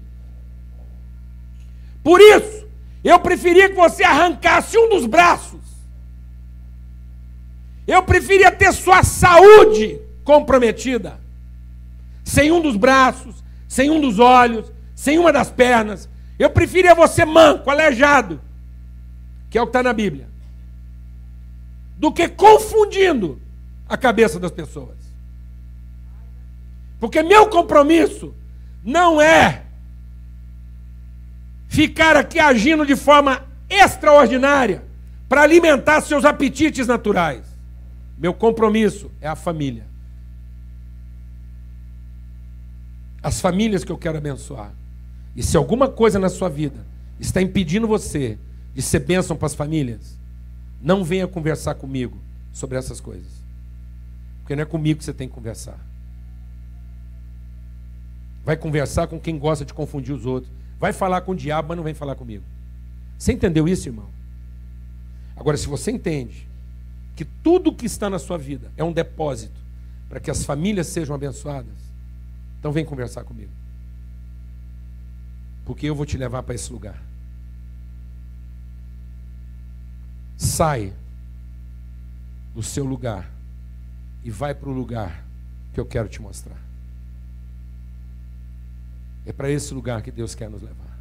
Por 2.02 2.20
isso, 2.20 2.66
eu 3.04 3.18
preferia 3.18 3.68
que 3.68 3.74
você 3.74 4.02
arrancasse 4.02 4.78
um 4.78 4.88
dos 4.88 5.06
braços 5.06 5.49
eu 7.87 8.03
preferia 8.03 8.51
ter 8.51 8.72
sua 8.72 9.03
saúde 9.03 10.01
comprometida. 10.24 11.18
Sem 12.24 12.53
um 12.53 12.61
dos 12.61 12.76
braços, 12.76 13.43
sem 13.68 13.91
um 13.91 14.01
dos 14.01 14.18
olhos, 14.18 14.72
sem 14.95 15.18
uma 15.18 15.33
das 15.33 15.51
pernas. 15.51 16.09
Eu 16.39 16.51
preferia 16.51 16.95
você 16.95 17.24
manco, 17.24 17.70
aleijado, 17.70 18.41
que 19.49 19.59
é 19.59 19.62
o 19.62 19.66
que 19.66 19.70
está 19.70 19.83
na 19.83 19.93
Bíblia, 19.93 20.28
do 21.97 22.12
que 22.12 22.28
confundindo 22.28 23.41
a 23.89 23.97
cabeça 23.97 24.39
das 24.39 24.53
pessoas. 24.53 24.97
Porque 27.01 27.22
meu 27.22 27.49
compromisso 27.49 28.35
não 28.85 29.20
é 29.20 29.62
ficar 31.66 32.16
aqui 32.16 32.39
agindo 32.39 32.85
de 32.85 32.95
forma 32.95 33.43
extraordinária 33.68 34.85
para 35.28 35.43
alimentar 35.43 36.01
seus 36.01 36.24
apetites 36.24 36.87
naturais. 36.87 37.49
Meu 38.21 38.35
compromisso 38.35 39.11
é 39.18 39.27
a 39.27 39.35
família. 39.35 39.87
As 43.23 43.41
famílias 43.41 43.83
que 43.83 43.91
eu 43.91 43.97
quero 43.97 44.18
abençoar. 44.18 44.73
E 45.35 45.43
se 45.43 45.57
alguma 45.57 45.89
coisa 45.89 46.18
na 46.18 46.29
sua 46.29 46.51
vida 46.51 46.85
está 47.18 47.41
impedindo 47.41 47.89
você 47.89 48.39
de 48.75 48.83
ser 48.83 49.01
bênção 49.01 49.39
para 49.39 49.47
as 49.47 49.55
famílias, 49.55 50.18
não 50.83 51.03
venha 51.03 51.27
conversar 51.27 51.77
comigo 51.77 52.18
sobre 52.53 52.77
essas 52.77 53.01
coisas. 53.01 53.33
Porque 54.41 54.55
não 54.55 54.62
é 54.62 54.66
comigo 54.66 54.99
que 54.99 55.05
você 55.05 55.14
tem 55.14 55.27
que 55.27 55.35
conversar. 55.35 55.79
Vai 58.45 58.57
conversar 58.57 59.07
com 59.07 59.18
quem 59.18 59.39
gosta 59.39 59.64
de 59.64 59.73
confundir 59.73 60.14
os 60.14 60.27
outros. 60.27 60.53
Vai 60.79 60.93
falar 60.93 61.23
com 61.23 61.33
o 61.33 61.37
diabo, 61.37 61.68
mas 61.68 61.77
não 61.79 61.85
vem 61.85 61.95
falar 61.95 62.16
comigo. 62.16 62.45
Você 63.16 63.33
entendeu 63.33 63.66
isso, 63.66 63.89
irmão? 63.89 64.09
Agora, 65.35 65.57
se 65.57 65.66
você 65.66 65.91
entende 65.91 66.49
que 67.14 67.24
tudo 67.24 67.74
que 67.74 67.86
está 67.86 68.08
na 68.08 68.18
sua 68.18 68.38
vida 68.38 68.70
é 68.76 68.84
um 68.84 68.92
depósito 68.92 69.61
para 70.08 70.18
que 70.18 70.30
as 70.30 70.44
famílias 70.44 70.88
sejam 70.88 71.14
abençoadas, 71.14 71.74
então 72.58 72.72
vem 72.72 72.84
conversar 72.84 73.24
comigo. 73.24 73.52
Porque 75.64 75.86
eu 75.86 75.94
vou 75.94 76.04
te 76.04 76.18
levar 76.18 76.42
para 76.42 76.54
esse 76.54 76.72
lugar. 76.72 77.00
Sai 80.36 80.92
do 82.54 82.62
seu 82.62 82.84
lugar 82.84 83.30
e 84.24 84.30
vai 84.30 84.52
para 84.52 84.68
o 84.68 84.72
lugar 84.72 85.24
que 85.72 85.78
eu 85.78 85.86
quero 85.86 86.08
te 86.08 86.20
mostrar. 86.20 86.61
É 89.24 89.32
para 89.32 89.48
esse 89.48 89.72
lugar 89.72 90.02
que 90.02 90.11
Deus 90.11 90.34
quer 90.34 90.50
nos 90.50 90.61
levar. 90.61 90.98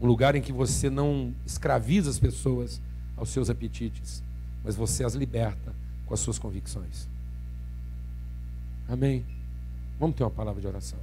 Um 0.00 0.06
lugar 0.06 0.34
em 0.34 0.40
que 0.40 0.52
você 0.52 0.88
não 0.88 1.34
escraviza 1.44 2.08
as 2.08 2.18
pessoas 2.18 2.80
aos 3.16 3.28
seus 3.28 3.50
apetites, 3.50 4.23
mas 4.64 4.74
você 4.74 5.04
as 5.04 5.14
liberta 5.14 5.74
com 6.06 6.14
as 6.14 6.20
suas 6.20 6.38
convicções. 6.38 7.06
Amém? 8.88 9.24
Vamos 10.00 10.16
ter 10.16 10.24
uma 10.24 10.30
palavra 10.30 10.60
de 10.60 10.66
oração. 10.66 10.98